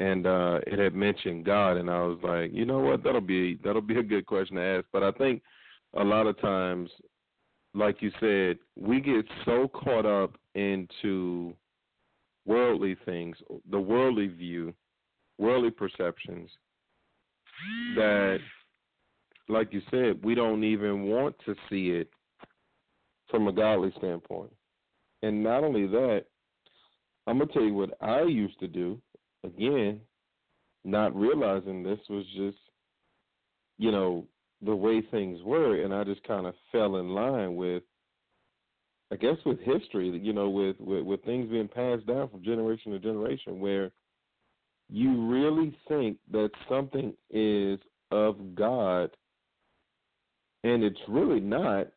[0.00, 3.60] and uh it had mentioned God, and I was like, you know what, that'll be
[3.62, 5.42] that'll be a good question to ask, but I think
[5.96, 6.90] a lot of times
[7.76, 11.54] like you said, we get so caught up into
[12.46, 13.36] worldly things,
[13.70, 14.72] the worldly view,
[15.38, 16.50] worldly perceptions,
[17.94, 18.38] that,
[19.48, 22.08] like you said, we don't even want to see it
[23.30, 24.52] from a godly standpoint.
[25.22, 26.24] And not only that,
[27.26, 28.98] I'm going to tell you what I used to do,
[29.44, 30.00] again,
[30.84, 32.58] not realizing this was just,
[33.78, 34.24] you know,
[34.62, 37.82] the way things were, and I just kind of fell in line with,
[39.12, 40.08] I guess, with history.
[40.08, 43.90] You know, with, with with things being passed down from generation to generation, where
[44.88, 47.78] you really think that something is
[48.10, 49.10] of God,
[50.64, 51.88] and it's really not,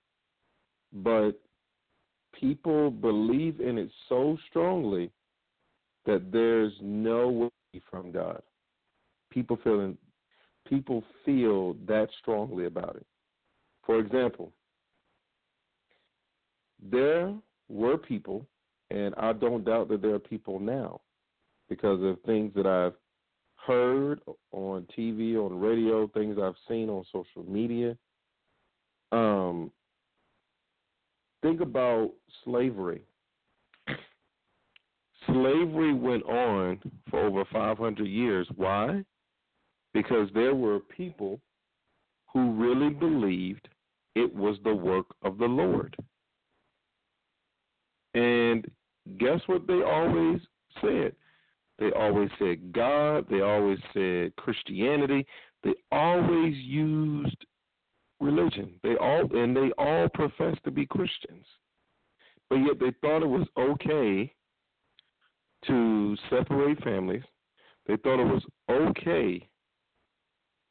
[0.92, 1.40] but
[2.40, 5.12] people believe in it so strongly
[6.06, 8.42] that there's no way from God.
[9.32, 9.98] People feeling
[10.70, 13.06] people feel that strongly about it.
[13.86, 14.54] For example,
[16.82, 17.34] there
[17.68, 18.46] were people,
[18.92, 21.02] and I don't doubt that there are people now,
[21.68, 22.94] because of things that I've
[23.66, 27.98] heard on TV, on radio, things I've seen on social media.
[29.12, 29.72] Um,
[31.42, 32.12] think about
[32.44, 33.02] slavery.
[35.28, 38.48] Slavery went on for over 500 years.
[38.56, 39.04] Why?
[40.00, 41.42] Because there were people
[42.32, 43.68] who really believed
[44.16, 45.94] it was the work of the Lord.
[48.14, 48.66] And
[49.18, 50.40] guess what they always
[50.80, 51.14] said?
[51.80, 55.26] They always said God, they always said Christianity,
[55.64, 57.46] they always used
[58.22, 58.76] religion.
[58.84, 61.46] They all and they all professed to be Christians.
[62.50, 64.34] But yet they thought it was okay
[65.68, 67.24] to separate families.
[67.86, 69.50] They thought it was okay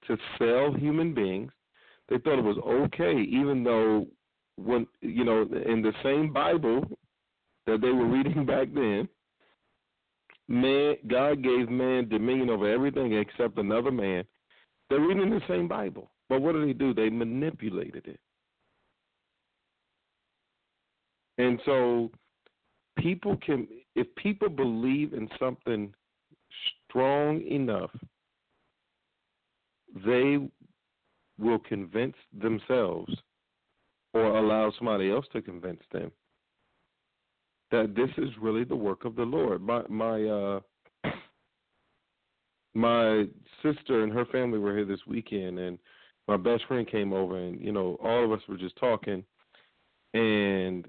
[0.08, 1.52] to sell human beings.
[2.08, 4.06] They thought it was okay, even though
[4.56, 6.84] when you know in the same Bible
[7.66, 9.08] that they were reading back then,
[10.48, 14.24] man God gave man dominion over everything except another man.
[14.90, 16.10] They're reading the same Bible.
[16.28, 16.92] But what did they do?
[16.92, 18.20] They manipulated it.
[21.38, 22.10] And so
[22.98, 25.92] people can if people believe in something
[26.88, 27.90] strong enough
[30.04, 30.38] they
[31.38, 33.14] will convince themselves
[34.14, 36.10] or allow somebody else to convince them
[37.70, 39.62] that this is really the work of the Lord.
[39.62, 40.60] My my uh
[42.74, 43.24] my
[43.62, 45.78] sister and her family were here this weekend and
[46.26, 49.24] my best friend came over and you know all of us were just talking
[50.14, 50.86] and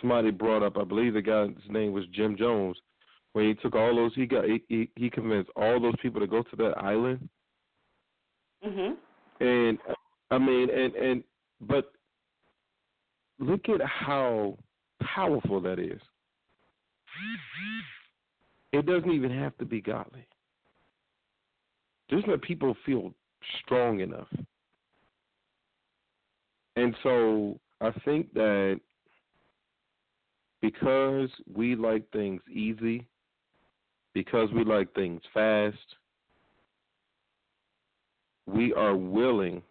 [0.00, 2.76] somebody brought up I believe the guy's name was Jim Jones
[3.34, 6.42] when he took all those he got he, he convinced all those people to go
[6.42, 7.28] to that island
[8.64, 8.96] Mhm.
[9.40, 9.78] And
[10.30, 11.24] I mean, and and
[11.60, 11.92] but
[13.38, 14.58] look at how
[15.02, 16.00] powerful that is.
[18.72, 20.26] It doesn't even have to be godly.
[22.08, 23.12] Just let people feel
[23.60, 24.28] strong enough.
[26.76, 28.80] And so I think that
[30.62, 33.06] because we like things easy,
[34.14, 35.76] because we like things fast,
[38.46, 39.62] we are willing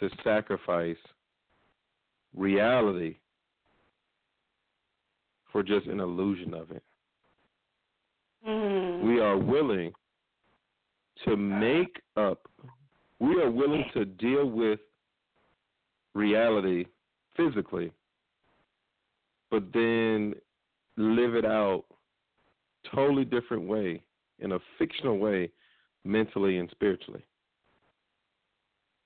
[0.00, 0.96] to sacrifice
[2.34, 3.16] reality
[5.52, 6.82] for just an illusion of it.
[8.46, 9.02] Mm.
[9.02, 9.92] We are willing
[11.24, 12.48] to make up,
[13.20, 14.80] we are willing to deal with
[16.14, 16.86] reality
[17.36, 17.92] physically,
[19.50, 20.34] but then
[20.96, 21.84] live it out
[22.92, 24.02] totally different way,
[24.40, 25.50] in a fictional way,
[26.04, 27.24] mentally and spiritually.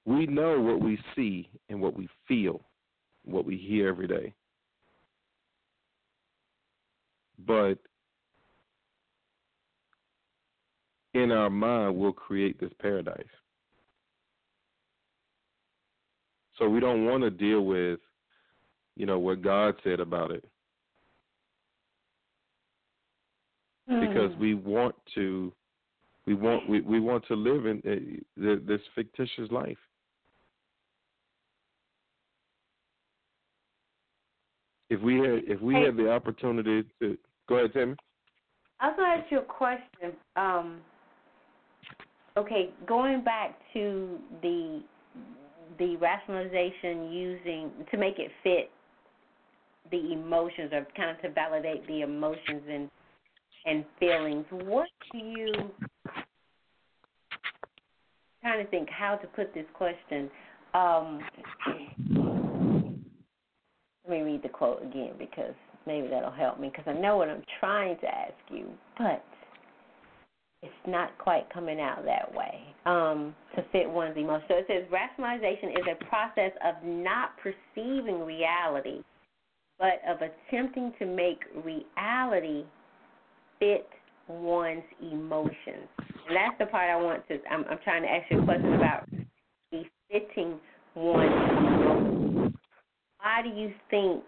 [0.09, 2.63] We know what we see and what we feel,
[3.27, 4.33] what we hear every day.
[7.47, 7.77] But
[11.13, 13.23] in our mind, we'll create this paradise.
[16.59, 18.01] So we don't want to deal with,
[18.97, 20.43] you know, what God said about it
[23.87, 24.39] because Mm.
[24.39, 25.53] we want to,
[26.25, 29.79] we want we, we want to live in uh, this fictitious life.
[34.91, 35.85] If we had if we Hey.
[35.87, 37.19] had the opportunity to
[37.49, 37.97] go ahead, Tammy.
[38.81, 40.17] I was to ask you a question.
[40.37, 40.81] Um,
[42.37, 44.83] okay, going back to the
[45.79, 48.71] the rationalization using to make it fit
[49.91, 52.91] the emotions or kind of to validate the emotions and
[53.67, 54.47] and feelings.
[54.51, 55.71] What do you
[58.41, 60.31] trying to think how to put this question?
[60.75, 61.21] Um,
[64.09, 65.55] let me read the quote again because
[65.87, 69.25] maybe that'll help me because I know what I'm trying to ask you, but
[70.63, 74.45] it's not quite coming out that way um, to fit one's emotions.
[74.49, 79.03] So it says rationalization is a process of not perceiving reality,
[79.79, 82.65] but of attempting to make reality
[83.59, 83.89] fit
[84.27, 85.89] one's emotions.
[85.99, 87.39] And that's the part I want to.
[87.51, 89.09] I'm, I'm trying to ask you a question about
[89.71, 90.59] befitting
[90.95, 91.88] one's.
[93.21, 94.23] Why do you think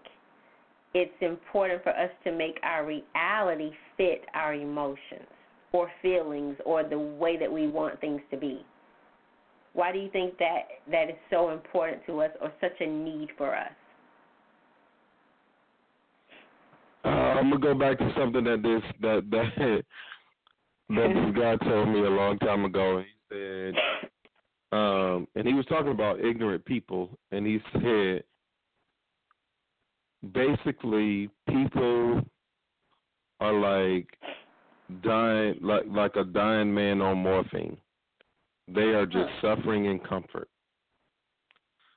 [0.93, 5.27] it's important for us to make our reality fit our emotions
[5.71, 8.65] or feelings or the way that we want things to be?
[9.73, 13.29] Why do you think that that is so important to us or such a need
[13.37, 13.71] for us?
[17.05, 19.83] Uh, I'm gonna go back to something that this that that
[20.89, 22.99] that this guy told me a long time ago.
[22.99, 23.73] He said,
[24.73, 28.23] um, and he was talking about ignorant people, and he said,
[30.33, 32.21] basically, people
[33.39, 34.07] are like
[35.03, 37.77] dying, like like a dying man on morphine.
[38.67, 40.47] They are just suffering in comfort.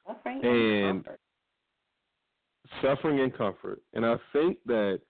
[0.07, 1.21] Suffering And- comfort.
[2.83, 3.81] suffering in comfort.
[3.93, 5.01] And I think that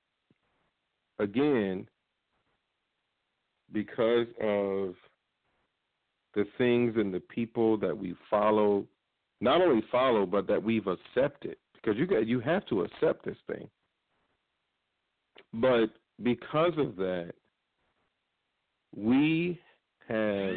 [1.19, 1.89] again,
[3.73, 4.95] because of
[6.35, 8.85] the things and the people that we follow,
[9.41, 11.57] not only follow, but that we've accepted.
[11.85, 13.69] Because you got you have to accept this thing.
[15.53, 15.91] But
[16.23, 17.33] because of that,
[18.97, 19.61] we
[20.09, 20.55] have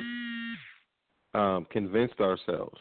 [1.33, 2.79] um, convinced ourselves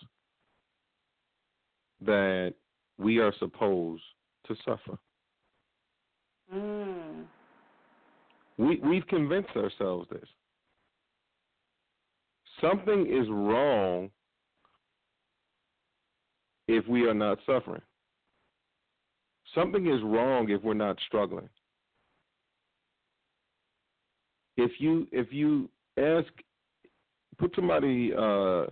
[2.05, 2.55] that
[2.99, 4.03] we are supposed
[4.47, 4.99] to suffer.
[6.55, 7.25] Mm.
[8.59, 10.29] We we've convinced ourselves this.
[12.61, 14.11] Something is wrong
[16.69, 17.83] if we are not suffering.
[19.57, 21.49] Something is wrong if we're not struggling.
[24.59, 26.29] If you if you ask
[27.39, 28.67] put somebody uh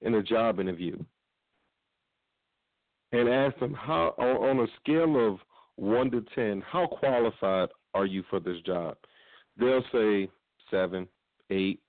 [0.00, 0.96] in a job interview
[3.12, 5.38] and ask them how on a scale of
[5.76, 8.96] 1 to 10, how qualified are you for this job?
[9.56, 10.28] They'll say
[10.70, 11.06] 7,
[11.50, 11.80] 8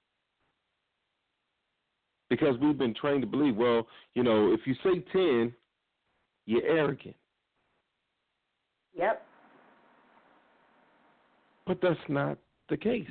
[2.30, 5.53] because we've been trained to believe, well, you know, if you say 10,
[6.45, 7.15] you're arrogant.
[9.00, 9.26] Yep.
[11.66, 12.38] But that's not
[12.70, 13.08] the case.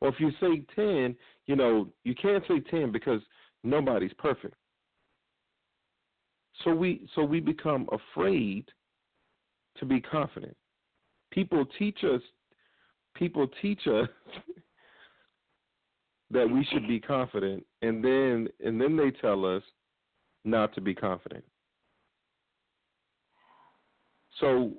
[0.00, 1.16] Or if you say 10,
[1.46, 3.20] you know, you can't say 10 because
[3.64, 4.54] nobody's perfect.
[6.64, 8.66] So we so we become afraid
[9.78, 10.54] to be confident.
[11.30, 12.20] People teach us
[13.14, 14.08] people teach us
[16.30, 19.62] that we should be confident, and then and then they tell us
[20.44, 21.44] not to be confident.
[24.40, 24.72] So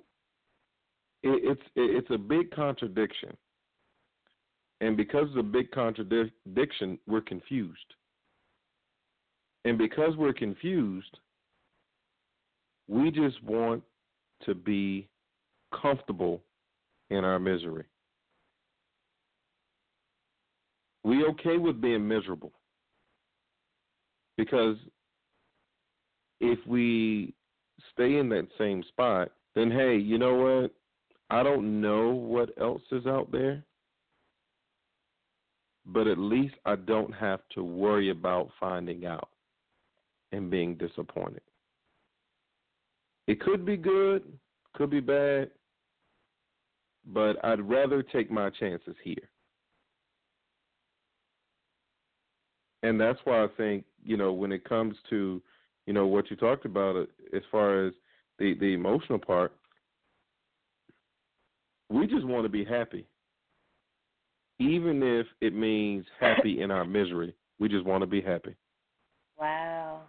[1.24, 3.36] it, it's it's a big contradiction,
[4.82, 7.94] and because of a big contradiction, we're confused,
[9.66, 11.18] and because we're confused,
[12.88, 13.84] we just want
[14.46, 15.08] to be
[15.82, 16.42] comfortable
[17.10, 17.86] in our misery.
[21.04, 22.54] We okay with being miserable.
[24.38, 24.78] Because
[26.42, 27.34] if we
[27.94, 30.72] stay in that same spot, then hey, you know what?
[31.34, 33.64] I don't know what else is out there,
[35.84, 39.30] but at least I don't have to worry about finding out
[40.32, 41.42] and being disappointed.
[43.26, 44.22] It could be good,
[44.76, 45.50] could be bad,
[47.04, 49.28] but I'd rather take my chances here.
[52.84, 55.42] And that's why I think, you know, when it comes to,
[55.88, 57.06] you know, what you talked about uh,
[57.36, 57.94] as far as
[58.38, 59.52] the the emotional part,
[61.94, 63.06] we just want to be happy.
[64.60, 68.56] Even if it means happy in our misery, we just want to be happy.
[69.40, 70.02] Wow.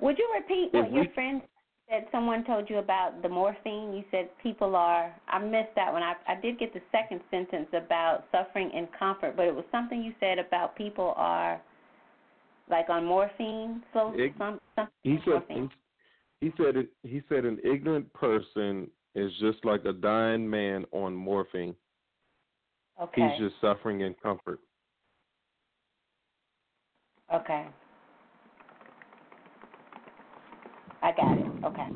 [0.00, 1.42] Would you repeat If what your friend
[1.88, 3.92] said someone told you about the morphine?
[3.92, 6.02] You said people are I missed that one.
[6.02, 10.02] I I did get the second sentence about suffering in comfort, but it was something
[10.02, 11.60] you said about people are
[12.70, 15.70] like on morphine, so Ig- some something He said morphine.
[16.40, 20.84] he, he said it, he said an ignorant person is just like a dying man
[20.92, 21.74] on morphine.
[23.00, 23.28] Okay.
[23.38, 24.60] He's just suffering in comfort.
[27.34, 27.66] Okay.
[31.02, 31.46] I got it.
[31.64, 31.86] Okay.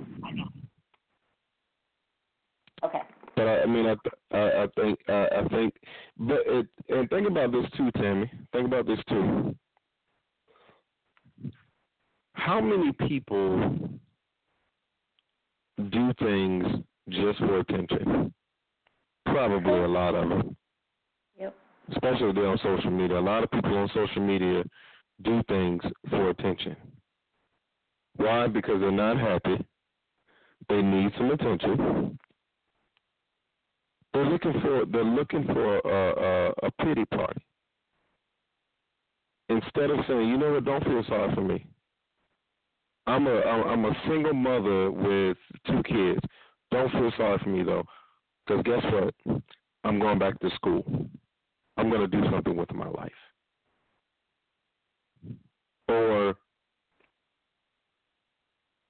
[2.84, 3.00] Okay.
[3.36, 5.74] But I, I mean, I, th- I, I think, I, I think,
[6.18, 8.30] but it, and think about this too, Tammy.
[8.52, 9.54] Think about this too.
[12.32, 13.78] How many people
[15.90, 16.64] do things
[17.08, 18.32] just for attention?
[19.24, 20.56] Probably a lot of them.
[21.38, 21.54] Yep.
[21.92, 23.18] especially if they're on social media.
[23.18, 24.64] A lot of people on social media
[25.22, 26.76] do things for attention.
[28.16, 28.46] Why?
[28.46, 29.64] Because they're not happy.
[30.68, 32.18] They need some attention.
[34.14, 37.40] They're looking for they're looking for a, a, a pity party.
[39.48, 41.66] Instead of saying, you know what, don't feel sorry for me.
[43.06, 45.36] I'm a I'm a single mother with
[45.66, 46.20] two kids.
[46.70, 47.84] Don't feel sorry for me though,
[48.46, 49.42] because guess what?
[49.84, 50.84] I'm going back to school.
[51.76, 53.12] I'm going to do something with my life.
[55.88, 56.34] Or,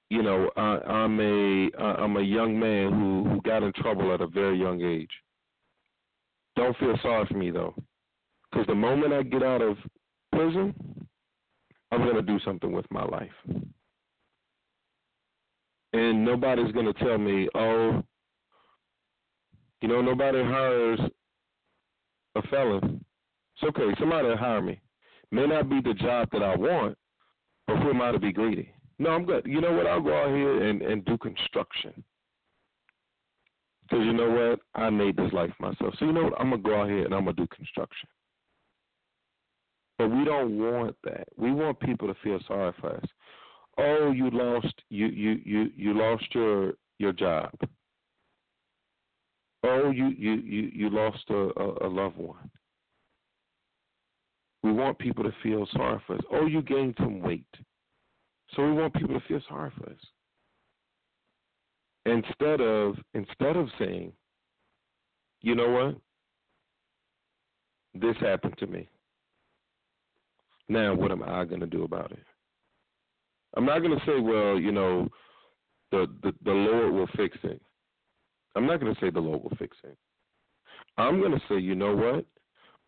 [0.09, 4.21] you know, I, I'm a I'm a young man who who got in trouble at
[4.21, 5.11] a very young age.
[6.55, 7.75] Don't feel sorry for me though,
[8.49, 9.77] because the moment I get out of
[10.31, 10.73] prison,
[11.91, 13.29] I'm going to do something with my life.
[15.97, 18.03] And nobody's going to tell me, oh,
[19.81, 20.99] you know, nobody hires
[22.35, 23.03] a felon.
[23.55, 23.95] It's okay.
[23.99, 24.79] Somebody hire me.
[25.31, 26.95] May not be the job that I want,
[27.65, 28.71] but who am I to be greedy?
[28.99, 29.47] No, I'm good.
[29.47, 29.87] You know what?
[29.87, 32.03] I'll go out here and, and do construction.
[33.83, 34.59] Because you know what?
[34.79, 35.95] I made this life myself.
[35.97, 36.39] So you know what?
[36.39, 38.07] I'm going to go out here and I'm going to do construction.
[39.97, 41.27] But we don't want that.
[41.37, 43.05] We want people to feel sorry for us.
[43.77, 47.51] Oh, you lost you you you you lost your your job.
[49.63, 52.49] Oh, you you you you lost a, a, a loved one.
[54.63, 56.21] We want people to feel sorry for us.
[56.31, 57.45] Oh, you gained some weight.
[58.55, 59.99] So we want people to feel sorry for us.
[62.05, 64.11] Instead of instead of saying,
[65.41, 65.95] you know what?
[67.93, 68.87] This happened to me.
[70.69, 72.26] Now what am I gonna do about it?
[73.57, 75.09] I'm not gonna say, well, you know,
[75.91, 77.61] the the, the Lord will fix it.
[78.57, 79.95] I'm not going to say the Lord will fix it.
[80.97, 82.25] I'm going to say, you know what?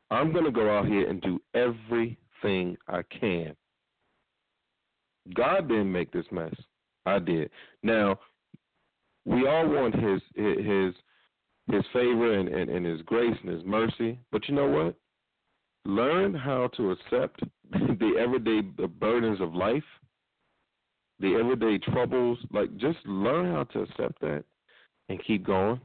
[0.10, 3.56] I'm going to go out here and do everything I can.
[5.36, 6.56] God didn't make this mess.
[7.06, 7.52] I did.
[7.84, 8.18] Now,
[9.26, 10.96] we all want his his
[11.72, 14.96] his favor and, and, and his grace and his mercy, but you know what?
[15.86, 17.42] Learn how to accept
[17.72, 19.84] the everyday burdens of life,
[21.20, 22.38] the everyday troubles.
[22.52, 24.44] Like, just learn how to accept that
[25.10, 25.80] and keep going.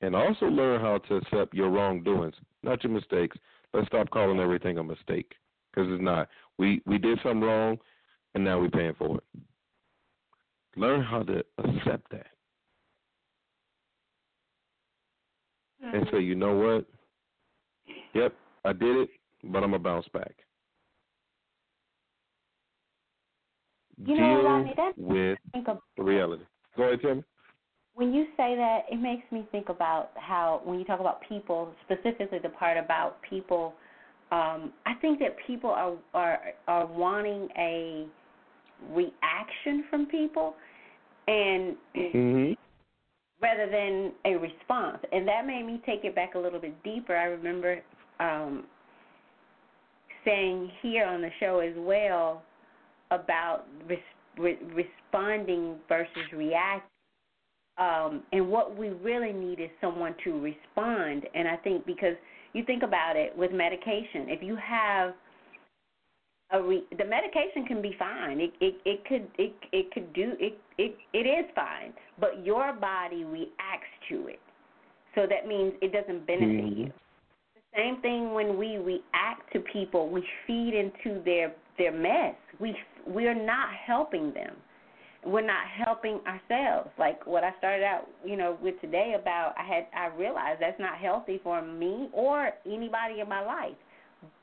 [0.00, 3.36] And also learn how to accept your wrongdoings, not your mistakes.
[3.72, 5.32] Let's stop calling everything a mistake
[5.72, 6.28] because it's not.
[6.58, 7.78] We we did something wrong,
[8.34, 9.40] and now we're paying for it.
[10.76, 12.26] Learn how to accept that
[15.92, 16.26] and say, mm-hmm.
[16.26, 16.86] you know what?
[18.14, 18.34] Yep,
[18.64, 19.08] I did it,
[19.42, 20.34] but I'm gonna bounce back.
[24.06, 26.44] You know, Rodney, that with think of reality.
[26.76, 27.24] Go ahead, Tim.
[27.94, 31.72] when you say that, it makes me think about how when you talk about people,
[31.84, 33.74] specifically the part about people,
[34.32, 38.06] um, I think that people are are are wanting a
[38.90, 40.54] reaction from people,
[41.28, 42.52] and Mm-hmm.
[43.40, 44.98] rather than a response.
[45.12, 47.16] And that made me take it back a little bit deeper.
[47.16, 47.80] I remember
[48.20, 48.64] um,
[50.24, 52.42] saying here on the show as well
[53.10, 53.98] about res-
[54.38, 56.88] re- responding versus reacting.
[57.76, 61.26] Um, and what we really need is someone to respond.
[61.34, 62.14] And I think because
[62.52, 65.14] you think about it with medication, if you have
[66.50, 68.40] a re- the medication can be fine.
[68.40, 72.72] It it it could it it could do it it it is fine, but your
[72.74, 74.40] body reacts to it.
[75.14, 76.76] So that means it doesn't benefit Mhm.
[76.78, 76.92] you.
[77.54, 82.34] The same thing when we react to people, we feed into their their mess.
[82.60, 82.76] We
[83.06, 84.56] we're not helping them.
[85.24, 86.90] We're not helping ourselves.
[86.98, 90.78] Like what I started out, you know, with today about I had I realized that's
[90.78, 93.76] not healthy for me or anybody in my life.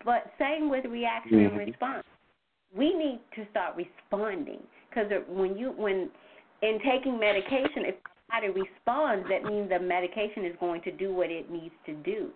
[0.06, 1.68] But same with reaction and Mhm.
[1.68, 2.04] response.
[2.76, 6.10] We need to start responding because when you when
[6.62, 7.96] in taking medication, if
[8.30, 12.32] body responds, that means the medication is going to do what it needs to do.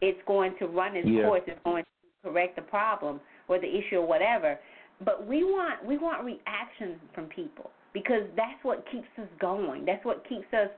[0.00, 1.22] It's going to run its Yeah.
[1.24, 1.42] course.
[1.46, 4.58] It's going to correct the problem or the issue or whatever.
[5.04, 9.84] But we want we want reaction from people because that's what keeps us going.
[9.84, 10.68] That's what keeps us,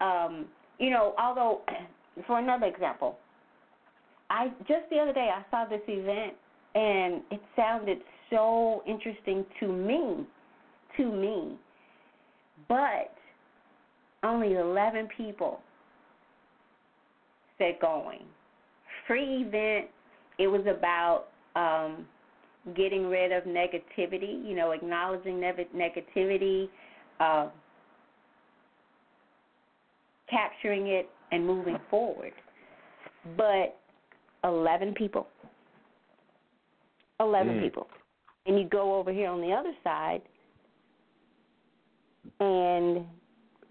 [0.00, 0.46] um,
[0.78, 1.14] you know.
[1.18, 1.62] Although,
[2.26, 3.18] for another example,
[4.30, 6.34] I just the other day I saw this event
[6.74, 7.98] and it sounded
[8.30, 10.26] so interesting to me,
[10.96, 11.56] to me,
[12.68, 13.12] but
[14.22, 15.60] only 11 people
[17.58, 18.20] said going.
[19.06, 19.88] Free event.
[20.38, 21.26] It was about
[21.56, 22.06] um,
[22.74, 24.46] getting rid of negativity.
[24.46, 26.68] You know, acknowledging neg- negativity,
[27.20, 27.48] uh,
[30.28, 32.32] capturing it, and moving forward.
[33.36, 33.78] But
[34.44, 35.26] 11 people.
[37.20, 37.60] 11 Mm.
[37.62, 37.88] people.
[38.46, 40.22] And you go over here on the other side,
[42.40, 43.06] and,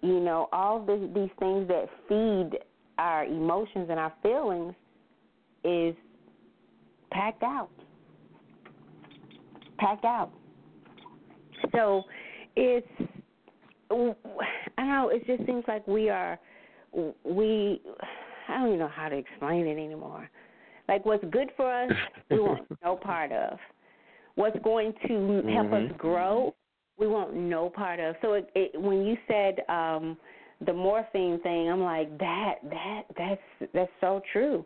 [0.01, 2.59] you know, all the, these things that feed
[2.97, 4.73] our emotions and our feelings
[5.63, 5.95] is
[7.11, 7.69] packed out.
[9.77, 10.31] Packed out.
[11.71, 12.03] So
[12.55, 12.87] it's,
[13.89, 14.17] I don't
[14.77, 16.39] know, it just seems like we are,
[17.23, 17.81] we,
[18.47, 20.29] I don't even know how to explain it anymore.
[20.87, 21.91] Like what's good for us,
[22.29, 23.57] we want no part of.
[24.35, 25.91] What's going to help Mhm.
[25.91, 26.55] us grow,
[26.97, 28.15] we want no part of.
[28.21, 30.17] So it, it, when you said um,
[30.65, 34.65] the morphine thing, I'm like that that that's that's so true.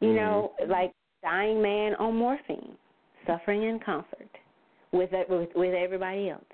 [0.00, 0.92] You know, like
[1.22, 2.76] dying man on morphine,
[3.26, 4.28] suffering in comfort,
[4.92, 6.44] with with with everybody else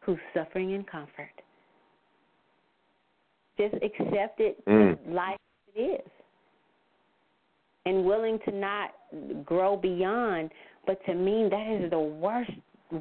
[0.00, 1.30] who's suffering in comfort.
[3.56, 5.14] Just accept it, Mm.
[5.14, 5.38] life
[5.68, 6.10] as it is,
[7.86, 8.94] and willing to not
[9.44, 10.50] grow beyond.
[10.86, 12.50] But to me, that is the worst,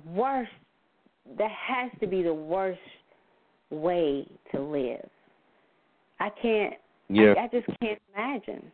[0.06, 0.52] worst.
[1.38, 2.80] That has to be the worst
[3.70, 5.10] way to live.
[6.20, 6.74] I can't.
[7.08, 7.34] Yeah.
[7.38, 8.72] I, I just can't imagine.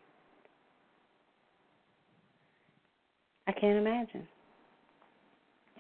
[3.47, 4.27] I can't imagine.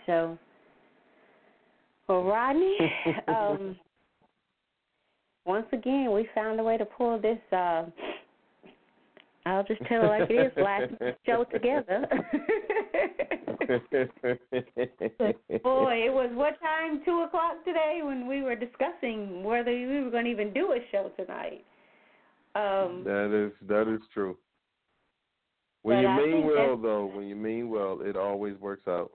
[0.05, 0.37] So,
[2.07, 2.77] well, Rodney,
[3.27, 3.75] um,
[5.45, 7.39] once again, we found a way to pull this.
[7.51, 7.85] Uh,
[9.47, 10.51] I'll just tell it like it is.
[10.57, 10.91] Last
[11.25, 12.07] show together.
[15.63, 17.01] Boy, it was what time?
[17.05, 20.79] Two o'clock today when we were discussing whether we were going to even do a
[20.91, 21.63] show tonight.
[22.55, 24.37] Um, that is that is true.
[25.85, 29.11] When But you I mean well, though, when you mean well, it always works out.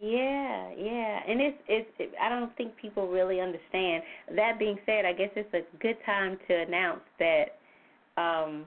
[0.00, 1.90] Yeah, yeah, and it's it's.
[1.98, 4.02] It, I don't think people really understand.
[4.34, 7.44] That being said, I guess it's a good time to announce that
[8.16, 8.64] um,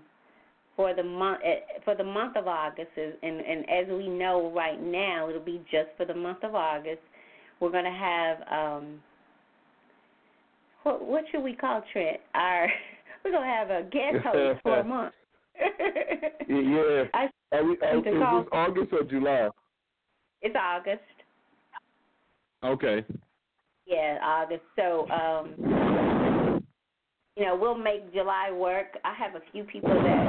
[0.76, 4.54] for the month eh, for the month of August, is, and and as we know
[4.56, 7.02] right now, it'll be just for the month of August.
[7.60, 9.00] We're gonna have um,
[10.84, 12.20] what what should we call Trent?
[12.36, 12.68] Our
[13.26, 15.16] we're gonna have a guest host for a month.
[15.60, 17.04] Yeah.
[17.14, 19.50] I Are we, are, is this August or July?
[20.42, 21.02] it's August.
[22.64, 23.06] Okay.
[23.86, 24.64] Yeah, August.
[24.76, 25.56] So, um,
[27.36, 28.98] you know, we'll make July work.
[29.06, 30.26] I have a few people that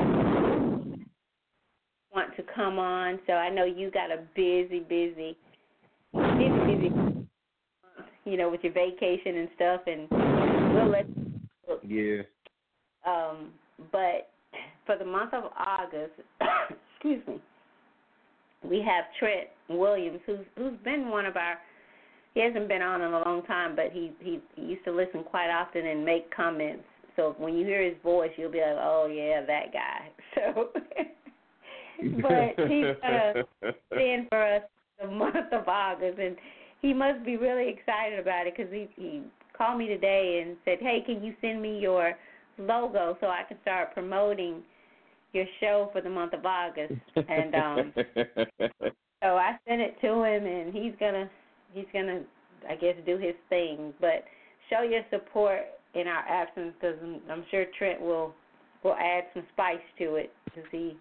[2.14, 3.18] want to come on.
[3.26, 5.36] So I know you got a busy, busy,
[6.12, 6.90] busy, busy,
[8.24, 10.08] you know, with your vacation and stuff, and
[10.74, 11.08] we'll let.
[11.86, 12.22] Yeah.
[13.06, 13.52] Um,
[13.92, 14.30] but
[14.88, 16.14] for the month of August,
[16.94, 17.38] excuse me,
[18.64, 21.58] we have Trent Williams, who's who's been one of our.
[22.34, 25.22] He hasn't been on in a long time, but he he, he used to listen
[25.24, 26.84] quite often and make comments.
[27.16, 30.10] So when you hear his voice, you'll be like, "Oh yeah, that guy."
[32.00, 34.62] So, but he's uh, gonna stand for us
[35.02, 36.36] the month of August, and
[36.80, 39.22] he must be really excited about it because he he
[39.56, 42.14] called me today and said, "Hey, can you send me your
[42.56, 44.62] logo so I can start promoting
[45.32, 47.92] your show for the month of August?" And um
[49.22, 51.30] so I sent it to him, and he's gonna
[51.72, 52.22] he's gonna
[52.68, 54.24] I guess do his thing, but
[54.70, 55.62] show your support
[55.94, 58.34] in our absence because I'm, I'm sure Trent will
[58.84, 60.96] will add some spice to it because he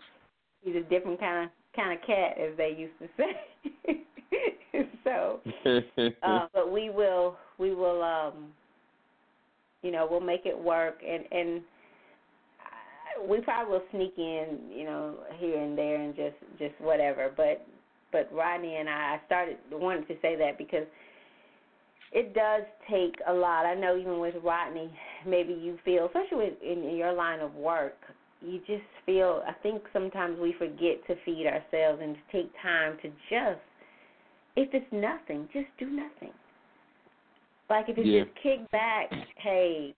[0.61, 4.03] he's a different kind of kind of cat as they used to say.
[5.03, 5.39] so,
[6.23, 8.51] uh, but we will we will um
[9.81, 11.61] you know we'll make it work and and
[13.27, 17.65] we probably will sneak in you know here and there and just just whatever but
[18.11, 20.85] but Rodney and I I started wanted to say that because
[22.11, 23.65] it does take a lot.
[23.65, 24.89] I know even with Rodney,
[25.25, 27.97] maybe you feel, especially with, in, in your line of work,
[28.41, 29.43] you just feel.
[29.47, 33.59] I think sometimes we forget to feed ourselves and to take time to just,
[34.55, 36.31] if it's nothing, just do nothing.
[37.69, 38.23] Like if it's Yeah.
[38.23, 39.93] just kick back, hey,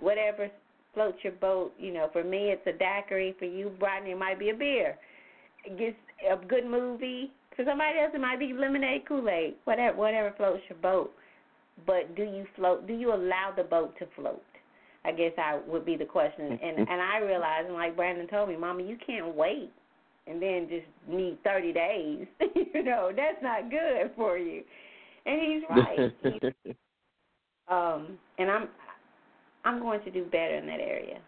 [0.00, 0.50] whatever
[0.94, 1.72] floats your boat.
[1.78, 3.34] You know, for me it's a daiquiri.
[3.38, 4.96] For you, Rodney, it might be a beer.
[5.64, 5.96] It gets
[6.30, 7.32] a good movie.
[7.56, 11.12] For somebody else, it might be lemonade, Kool Aid, whatever, whatever floats your boat.
[11.86, 12.86] But do you float?
[12.86, 14.42] Do you allow the boat to float?
[15.04, 16.58] I guess I would be the question.
[16.62, 19.70] And and I realized, and like Brandon told me, Mama, you can't wait
[20.30, 22.26] and then just need 30 days.
[22.74, 24.62] you know, that's not good for you.
[25.26, 26.12] And he's right.
[26.22, 26.74] He's,
[27.68, 28.68] um, and I'm
[29.64, 31.18] I'm going to do better in that area.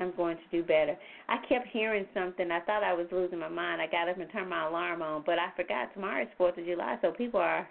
[0.00, 0.96] I'm going to do better.
[1.28, 2.50] I kept hearing something.
[2.50, 3.80] I thought I was losing my mind.
[3.80, 6.64] I got up and turned my alarm on, but I forgot tomorrow is Fourth of
[6.64, 7.68] July, so people are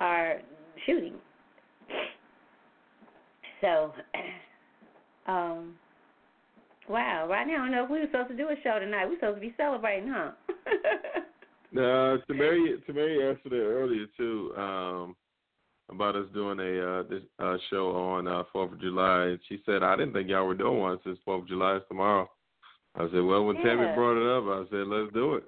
[0.00, 0.40] are
[0.86, 1.14] shooting.
[3.60, 3.92] So,
[5.26, 5.74] um,
[6.88, 7.28] wow.
[7.28, 9.06] Right now, I don't know if we were supposed to do a show tonight.
[9.06, 10.30] We're supposed to be celebrating, huh?
[11.74, 15.16] No, Tamari Tamari answered it earlier too, um,
[15.94, 19.60] about us doing a uh this uh show on uh Fourth of July and she
[19.64, 22.28] said I didn't think y'all were doing one since Fourth of July is tomorrow.
[22.96, 25.44] I said, Well when Tammy brought it up I said, Let's do it.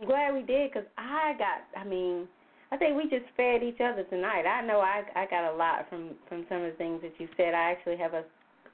[0.00, 1.80] I'm glad we did because I got.
[1.80, 2.26] I mean,
[2.72, 4.44] I think we just fed each other tonight.
[4.46, 7.28] I know I I got a lot from from some of the things that you
[7.36, 7.54] said.
[7.54, 8.24] I actually have a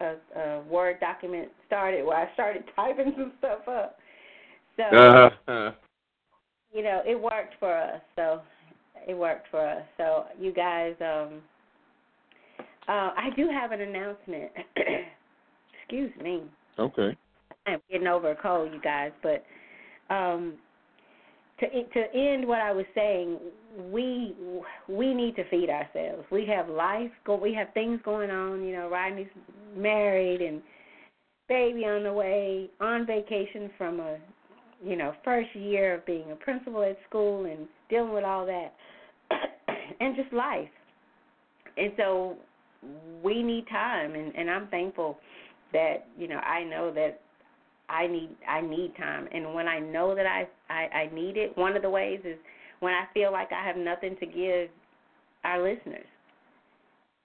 [0.00, 3.98] a, a word document started where I started typing some stuff up.
[4.76, 5.72] So Uh,
[6.72, 8.00] you know, it worked for us.
[8.16, 8.40] So
[9.06, 9.82] it worked for us.
[9.97, 11.40] So you guys, um,
[12.89, 14.51] uh, I do have an announcement.
[15.82, 16.43] Excuse me.
[16.78, 17.16] okay.
[17.66, 19.44] I'm getting over a cold, you guys, but
[20.12, 20.55] um,
[21.60, 23.39] to to end what I was saying,
[23.90, 24.35] we
[24.89, 26.24] we need to feed ourselves.
[26.31, 28.64] We have life, go, we have things going on.
[28.64, 29.28] You know, Rodney's
[29.77, 30.62] married and
[31.48, 34.16] baby on the way, on vacation from a
[34.82, 38.73] you know first year of being a principal at school and dealing with all that,
[40.01, 40.69] and just life.
[41.77, 42.36] And so
[43.23, 45.19] we need time, and and I'm thankful
[45.73, 47.20] that you know I know that
[47.89, 51.57] I need I need time, and when I know that I, I I need it,
[51.57, 52.36] one of the ways is
[52.81, 54.69] when I feel like I have nothing to give
[55.44, 56.07] our listeners.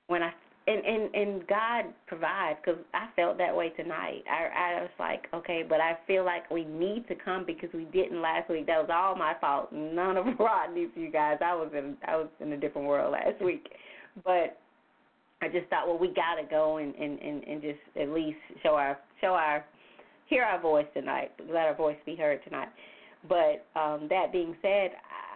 [0.07, 0.32] When I
[0.67, 4.23] and and and God provides because I felt that way tonight.
[4.29, 7.85] I I was like, okay, but I feel like we need to come because we
[7.85, 8.65] didn't last week.
[8.67, 9.71] That was all my fault.
[9.71, 11.37] None of Rodney's, you guys.
[11.45, 13.67] I was in I was in a different world last week,
[14.23, 14.57] but
[15.41, 18.75] I just thought, well, we gotta go and and and, and just at least show
[18.75, 19.63] our show our
[20.25, 21.31] hear our voice tonight.
[21.47, 22.69] Let our voice be heard tonight.
[23.29, 24.91] But um, that being said,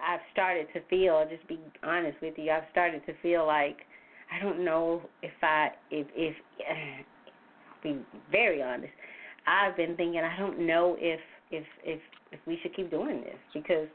[0.07, 1.15] I've started to feel.
[1.15, 2.51] I'll just be honest with you.
[2.51, 3.77] I've started to feel like
[4.31, 6.35] I don't know if I if if
[7.83, 7.97] be
[8.31, 8.93] very honest.
[9.47, 11.19] I've been thinking I don't know if
[11.51, 11.99] if if
[12.31, 13.87] if we should keep doing this because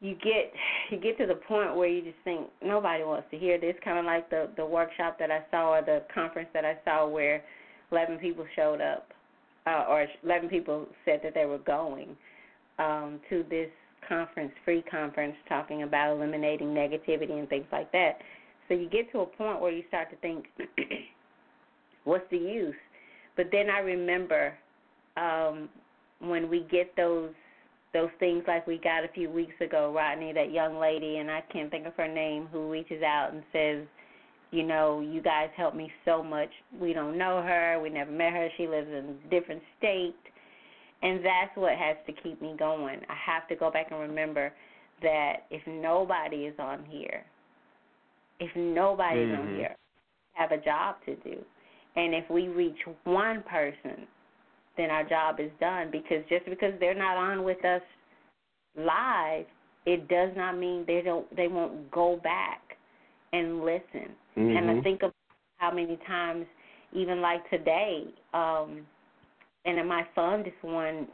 [0.00, 0.52] you get
[0.90, 3.98] you get to the point where you just think nobody wants to hear this kind
[3.98, 7.42] of like the the workshop that I saw or the conference that I saw where
[7.90, 9.12] 11 people showed up
[9.66, 12.16] uh, or 11 people said that they were going
[12.78, 13.68] um, to this
[14.08, 18.18] conference, free conference, talking about eliminating negativity and things like that.
[18.68, 20.46] So you get to a point where you start to think,
[22.04, 22.74] what's the use?
[23.36, 24.54] But then I remember
[25.16, 25.68] um,
[26.20, 27.30] when we get those
[27.92, 31.42] those things like we got a few weeks ago, Rodney, that young lady, and I
[31.52, 33.86] can't think of her name, who reaches out and says,
[34.50, 36.48] You know, you guys helped me so much.
[36.78, 37.80] We don't know her.
[37.80, 38.48] We never met her.
[38.56, 40.16] She lives in a different state.
[41.02, 42.98] And that's what has to keep me going.
[43.08, 44.52] I have to go back and remember
[45.02, 47.24] that if nobody is on here,
[48.40, 49.56] if nobody's on Mhm.
[49.56, 49.76] here,
[50.32, 51.44] have a job to do.
[51.96, 54.06] And if we reach one person,
[54.76, 57.82] then our job is done because just because they're not on with us
[58.76, 59.46] live,
[59.86, 62.76] it does not mean they don't they won't go back
[63.32, 64.16] and listen.
[64.36, 64.82] And I Mhm.
[64.82, 65.12] think of
[65.58, 66.46] how many times,
[66.92, 68.86] even like today, um,
[69.64, 71.08] and in my fondest one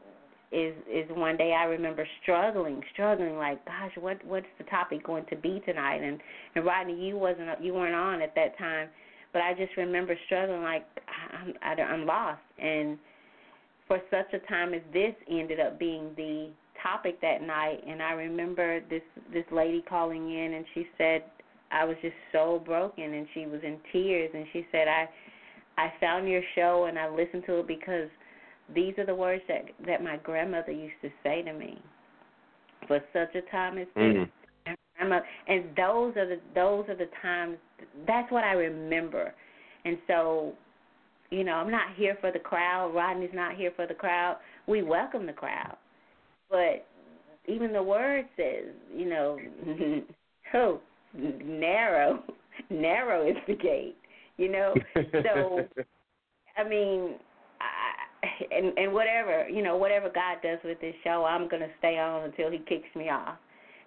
[0.53, 5.25] is is one day I remember struggling, struggling like, gosh, what what's the topic going
[5.31, 6.03] to be tonight?
[6.03, 6.21] And
[6.55, 8.89] and Rodney, you wasn't you weren't on at that time,
[9.33, 10.85] but I just remember struggling like
[11.33, 12.41] I'm I, I'm lost.
[12.59, 12.99] And
[13.87, 16.51] for such a time as this, ended up being the
[16.83, 17.83] topic that night.
[17.87, 19.03] And I remember this
[19.33, 21.25] this lady calling in, and she said
[21.71, 25.09] I was just so broken, and she was in tears, and she said I
[25.81, 28.09] I found your show and I listened to it because
[28.75, 31.81] these are the words that that my grandmother used to say to me.
[32.87, 34.31] For such a time as this, Mhm.
[34.67, 37.59] and grandma, and those are the those are the times.
[38.07, 39.35] That's what I remember,
[39.85, 40.57] and so,
[41.31, 42.95] you know, I'm not here for the crowd.
[42.95, 44.39] Rodney's not here for the crowd.
[44.67, 45.77] We welcome the crowd,
[46.49, 46.87] but
[47.47, 49.39] even the word says, you know,
[50.55, 50.81] oh,
[51.13, 52.23] narrow,
[52.71, 53.97] narrow is the gate.
[54.37, 54.75] You know,
[55.23, 55.69] so
[56.57, 57.21] I mean,
[58.51, 62.25] and and whatever you know, whatever God does with this show, I'm gonna stay on
[62.25, 63.37] until He kicks me off.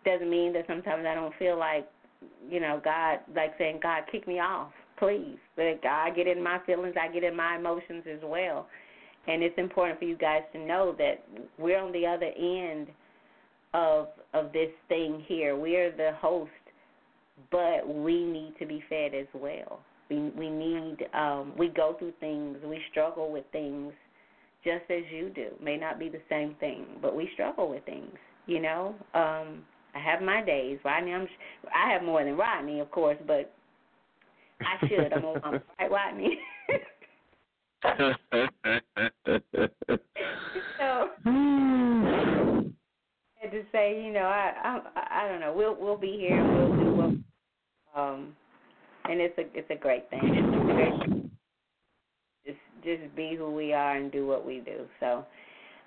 [0.06, 1.88] Doesn't mean that sometimes I don't feel like,
[2.50, 5.38] you know, God, like saying, God, kick me off, please.
[5.56, 8.68] But I get in my feelings, I get in my emotions as well,
[9.28, 11.24] and it's important for you guys to know that
[11.58, 12.88] we're on the other end
[13.74, 15.56] of of this thing here.
[15.56, 16.52] We're the host,
[17.52, 19.80] but we need to be fed as well.
[20.10, 23.94] We we need um we go through things, we struggle with things
[24.64, 25.50] just as you do.
[25.62, 28.16] May not be the same thing, but we struggle with things,
[28.46, 28.96] you know?
[29.14, 29.64] Um
[29.96, 30.80] I have my days.
[30.84, 31.28] Rodney, I'm
[31.74, 33.54] I have more than Rodney, of course, but
[34.62, 35.14] I should.
[35.14, 36.40] I'm a woman, right, Rodney?
[40.80, 42.74] so and
[43.52, 44.80] to say, you know, I I
[45.26, 45.54] I don't know.
[45.56, 46.44] We'll we'll be here.
[46.44, 47.12] We'll do what
[48.02, 48.36] um
[49.06, 50.22] and it's a it's a great thing.
[50.24, 51.33] It's a great just
[52.84, 54.86] just be who we are and do what we do.
[55.00, 55.26] So,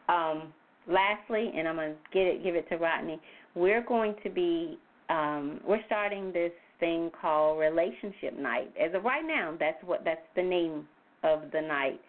[0.09, 0.53] um,
[0.89, 3.21] lastly, and I'm gonna get it give it to Rodney.
[3.55, 4.79] We're going to be
[5.09, 8.73] um, we're starting this thing called Relationship Night.
[8.81, 10.87] As of right now, that's what that's the name
[11.23, 12.01] of the night,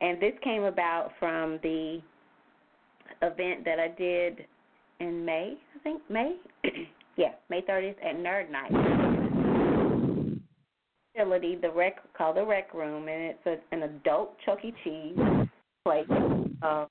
[0.00, 2.00] and this came about from the
[3.22, 4.46] event that I did
[5.00, 5.54] in May.
[5.74, 6.36] I think May.
[7.16, 9.13] yeah, May 30th at Nerd Night
[11.14, 14.72] facility, the rec called the Rec Room, and it's a, an adult Chuck E.
[14.82, 15.16] Cheese
[15.84, 16.06] place.
[16.62, 16.86] Um,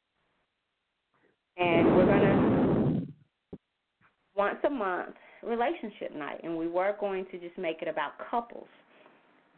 [1.57, 3.01] and we're gonna
[4.35, 8.67] once a month relationship night, and we were going to just make it about couples,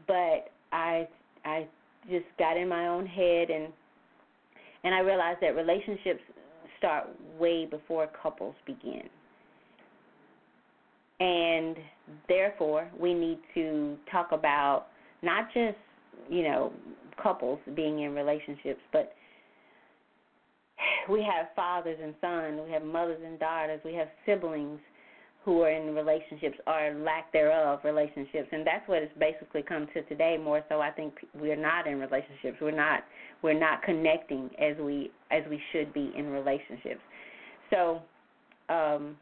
[0.08, 1.08] but I
[1.44, 1.68] I
[2.10, 3.72] just got in my own head and
[4.84, 6.22] and I realized that relationships
[6.78, 7.08] start
[7.40, 9.10] way before couples begin.
[11.20, 11.78] And
[12.28, 14.88] therefore, we need to talk about
[15.22, 15.78] not just,
[16.30, 16.74] you know,
[17.22, 19.14] couples being in relationships, but
[21.10, 24.80] we have fathers and sons, we have mothers and daughters, we have siblings
[25.46, 28.50] who are in relationships or lack thereof relationships.
[28.52, 32.00] And that's what it's basically come to today more so I think we're not in
[32.00, 32.58] relationships.
[32.60, 33.04] We're not
[33.44, 37.02] we're not connecting as we as we should be in relationships.
[37.70, 38.02] So
[38.70, 39.16] um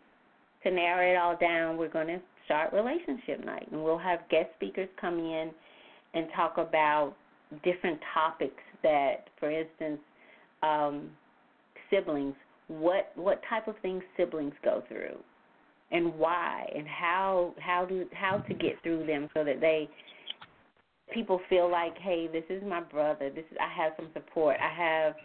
[0.63, 3.67] to narrow it all down we're going to start relationship night.
[3.71, 5.51] And we'll have guest speakers come in
[6.13, 7.15] and talk about
[7.63, 9.99] different topics that for instance
[10.63, 11.09] um
[11.91, 12.33] siblings
[12.67, 15.17] what what type of things siblings go through
[15.91, 19.87] and why and how how do how to get through them so that they
[21.13, 23.29] people feel like hey this is my brother.
[23.29, 24.57] This is I have some support.
[24.59, 25.15] I have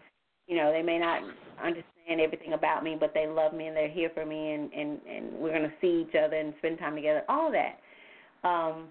[0.47, 1.23] you know they may not
[1.63, 1.85] understand
[2.21, 5.33] everything about me but they love me and they're here for me and and and
[5.33, 7.79] we're to see each other and spend time together all that
[8.49, 8.87] um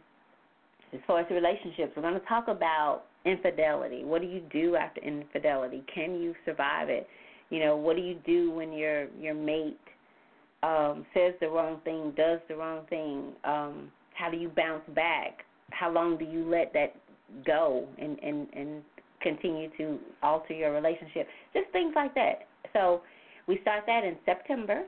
[0.94, 5.84] as far as relationships we're to talk about infidelity what do you do after infidelity
[5.94, 7.07] can you survive it
[7.49, 9.77] you know what do you do when your your mate
[10.64, 15.44] um, says the wrong thing, does the wrong thing, um, how do you bounce back?
[15.72, 16.95] How long do you let that
[17.45, 18.81] go and, and, and
[19.22, 21.27] continue to alter your relationship?
[21.53, 22.48] Just things like that.
[22.73, 23.02] So
[23.48, 24.84] we start that in September.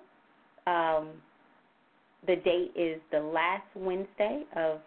[0.68, 1.10] Um,
[2.27, 4.80] the date is the last Wednesday of,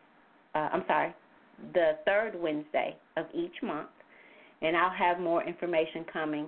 [0.55, 1.15] uh, I'm sorry,
[1.73, 3.89] the third Wednesday of each month,
[4.61, 6.47] and I'll have more information coming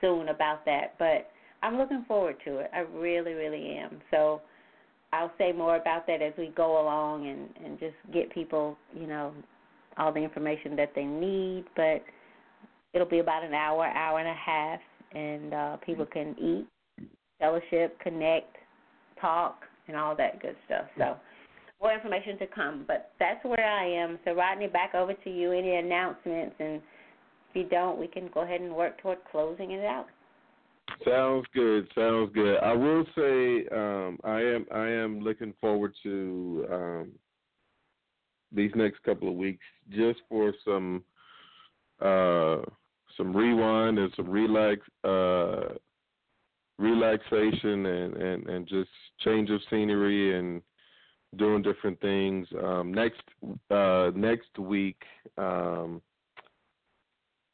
[0.00, 0.94] soon about that.
[0.98, 1.30] But
[1.62, 2.70] I'm looking forward to it.
[2.74, 4.00] I really, really am.
[4.10, 4.42] So
[5.12, 9.06] I'll say more about that as we go along and and just get people, you
[9.06, 9.32] know,
[9.98, 11.64] all the information that they need.
[11.76, 12.02] But
[12.92, 14.80] it'll be about an hour, hour and a half,
[15.14, 17.06] and uh, people can eat,
[17.38, 18.56] fellowship, connect,
[19.20, 20.86] talk, and all that good stuff.
[20.96, 21.16] So
[21.80, 22.84] more information to come.
[22.86, 24.18] But that's where I am.
[24.24, 25.52] So Rodney, back over to you.
[25.52, 26.54] Any announcements?
[26.58, 26.80] And
[27.50, 30.06] if you don't, we can go ahead and work toward closing it out.
[31.04, 31.88] Sounds good.
[31.94, 32.58] Sounds good.
[32.58, 37.12] I will say um, I am I am looking forward to um,
[38.52, 41.02] these next couple of weeks just for some
[42.00, 42.58] uh,
[43.16, 45.74] some rewind and some relax uh,
[46.78, 48.90] relaxation and, and, and just
[49.20, 50.62] change of scenery and
[51.36, 52.46] doing different things.
[52.62, 53.22] Um, next
[53.70, 55.00] uh, next week,
[55.38, 56.02] um,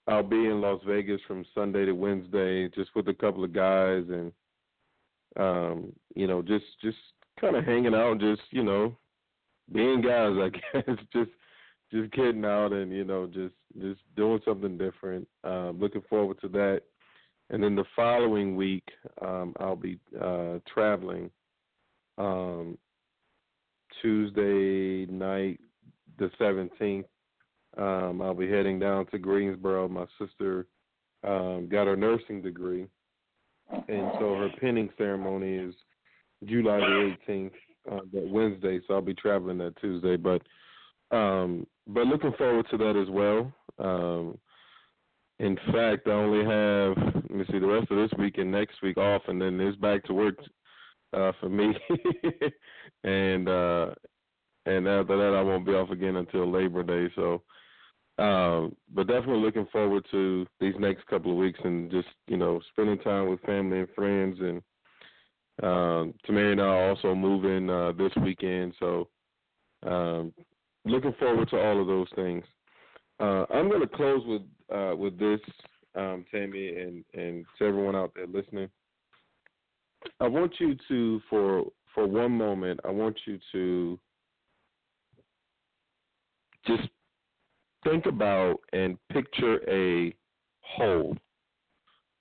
[0.06, 4.04] I'll be in Las Vegas from Sunday to Wednesday, just with a couple of guys,
[4.08, 4.32] and
[5.38, 6.96] um, you know, just just
[7.40, 8.96] kind of hanging out, just you know,
[9.72, 10.48] being guys, I
[10.82, 11.30] guess, just
[11.90, 15.26] just getting out and you know, just just doing something different.
[15.44, 16.82] Um, looking forward to that.
[17.50, 18.84] And then the following week,
[19.22, 21.30] um, I'll be uh, traveling.
[22.18, 22.76] Um,
[24.02, 25.58] Tuesday night,
[26.18, 27.04] the 17th,
[27.78, 29.88] um, I'll be heading down to Greensboro.
[29.88, 30.66] My sister
[31.24, 32.86] um, got her nursing degree,
[33.70, 35.74] and so her pinning ceremony is
[36.44, 37.52] July the 18th,
[37.90, 38.80] uh, that Wednesday.
[38.86, 40.42] So I'll be traveling that Tuesday, but
[41.10, 43.52] um, but looking forward to that as well.
[43.78, 44.38] Um,
[45.38, 48.82] in fact, I only have let me see the rest of this week and next
[48.82, 50.36] week off, and then it's back to work
[51.12, 51.74] uh, for me.
[53.04, 53.94] and uh,
[54.66, 57.12] and after that, I won't be off again until Labor Day.
[57.14, 57.42] So,
[58.22, 62.60] um, but definitely looking forward to these next couple of weeks and just you know
[62.72, 64.38] spending time with family and friends.
[64.40, 64.62] And
[65.62, 69.08] um, Tamari and I are also moving uh, this weekend, so
[69.86, 70.32] um,
[70.88, 72.44] looking forward to all of those things.
[73.20, 74.42] Uh, I'm going to close with
[74.72, 75.40] uh, with this,
[75.94, 78.68] um, Tammy, and and to everyone out there listening.
[80.20, 82.80] I want you to for for one moment.
[82.84, 83.98] I want you to
[86.66, 86.88] just
[87.84, 90.14] think about and picture a
[90.60, 91.16] hole.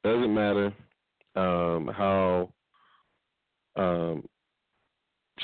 [0.03, 0.73] Doesn't matter
[1.35, 2.53] um, how
[3.76, 4.27] um,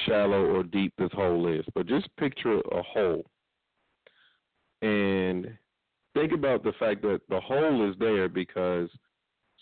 [0.05, 3.23] shallow or deep this hole is, but just picture a hole
[4.83, 5.57] and
[6.13, 8.89] think about the fact that the hole is there because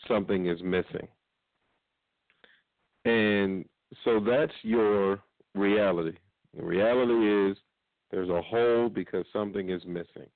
[0.08, 1.08] something is missing.
[3.06, 3.66] And
[4.04, 5.20] so that's your
[5.54, 6.18] reality.
[6.58, 7.58] The reality is
[8.10, 10.28] there's a hole because something is missing.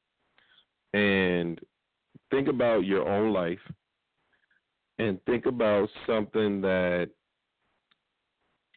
[0.94, 1.60] And
[2.30, 3.60] think about your own life
[5.00, 7.10] and think about something that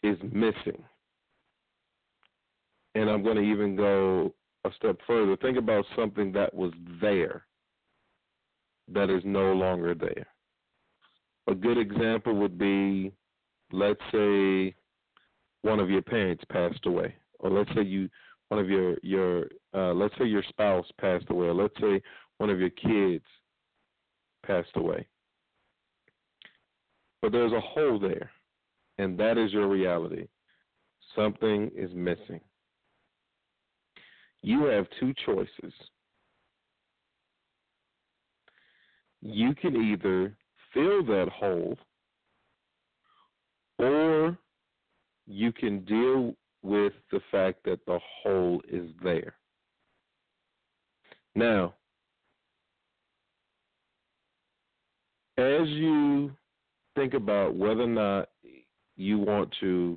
[0.02, 0.82] is missing.
[2.94, 4.34] And I'm going to even go
[4.64, 5.36] a step further.
[5.36, 7.44] Think about something that was there
[8.92, 10.26] that is no longer there.
[11.46, 13.12] A good example would be
[13.72, 14.74] let's say
[15.62, 18.08] one of your parents passed away or let's say you
[18.48, 22.00] one of your your uh, let's say your spouse passed away or let's say
[22.38, 23.24] one of your kids
[24.46, 25.06] passed away
[27.20, 28.30] but there's a hole there
[28.98, 30.26] and that is your reality
[31.14, 32.40] something is missing
[34.42, 35.72] you have two choices
[39.20, 40.36] you can either
[40.72, 41.76] fill that hole
[43.78, 44.38] or
[45.26, 49.34] you can deal with the fact that the hole is there.
[51.34, 51.74] Now,
[55.36, 56.32] as you
[56.96, 58.28] think about whether or not
[58.96, 59.96] you want to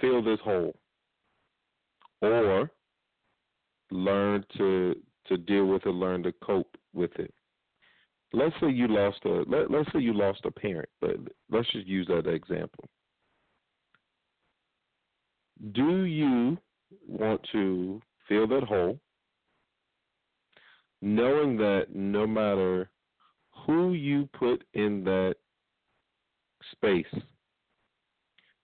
[0.00, 0.74] fill this hole
[2.20, 2.70] or
[3.90, 4.96] learn to
[5.26, 7.32] to deal with it, learn to cope with it.
[8.32, 11.16] Let's say you lost a let, let's say you lost a parent, but
[11.50, 12.88] let's just use that example.
[15.72, 16.56] Do you
[17.06, 18.98] want to fill that hole,
[21.02, 22.88] knowing that no matter
[23.66, 25.34] who you put in that
[26.72, 27.22] space,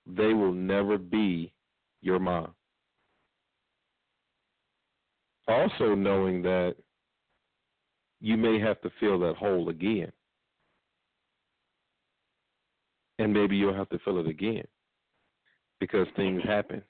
[0.07, 1.53] they will never be
[2.01, 2.56] your mom?
[5.49, 6.77] also knowing that
[8.21, 10.11] you may have to fill that hole again.
[13.19, 14.65] And maybe you'll have to fill it again
[15.81, 16.83] because things happen.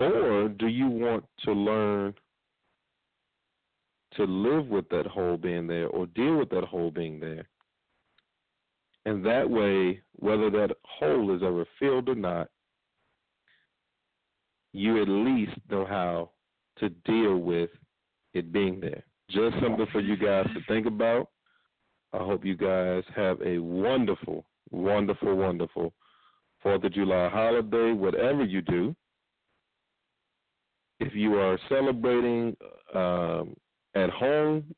[0.00, 2.14] Or do you want to learn
[4.16, 7.48] to live with that hole being there or deal with that hole being there?
[9.04, 12.48] And that way, whether that hole is ever filled or not,
[14.72, 16.30] you at least know how
[16.78, 17.70] to deal with
[18.34, 19.04] it being there.
[19.30, 21.28] Just something for you guys to think about.
[22.12, 25.92] I hope you guys have a wonderful, wonderful, wonderful
[26.62, 28.94] Fourth of July holiday, whatever you do.
[31.00, 32.56] If you are celebrating
[32.94, 33.56] um,
[33.96, 34.72] at home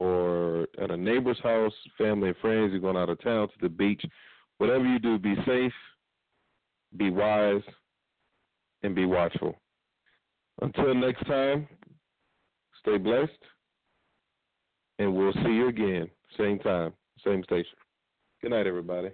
[0.00, 3.68] or at a neighbor's house, family and friends, you're going out of town to the
[3.68, 4.02] beach,
[4.56, 5.72] whatever you do, be safe,
[6.96, 7.60] be wise,
[8.82, 9.54] and be watchful.
[10.60, 11.68] Until next time,
[12.80, 13.30] stay blessed,
[14.98, 16.92] and we'll see you again, same time,
[17.24, 17.76] same station.
[18.42, 19.10] Good night, everybody.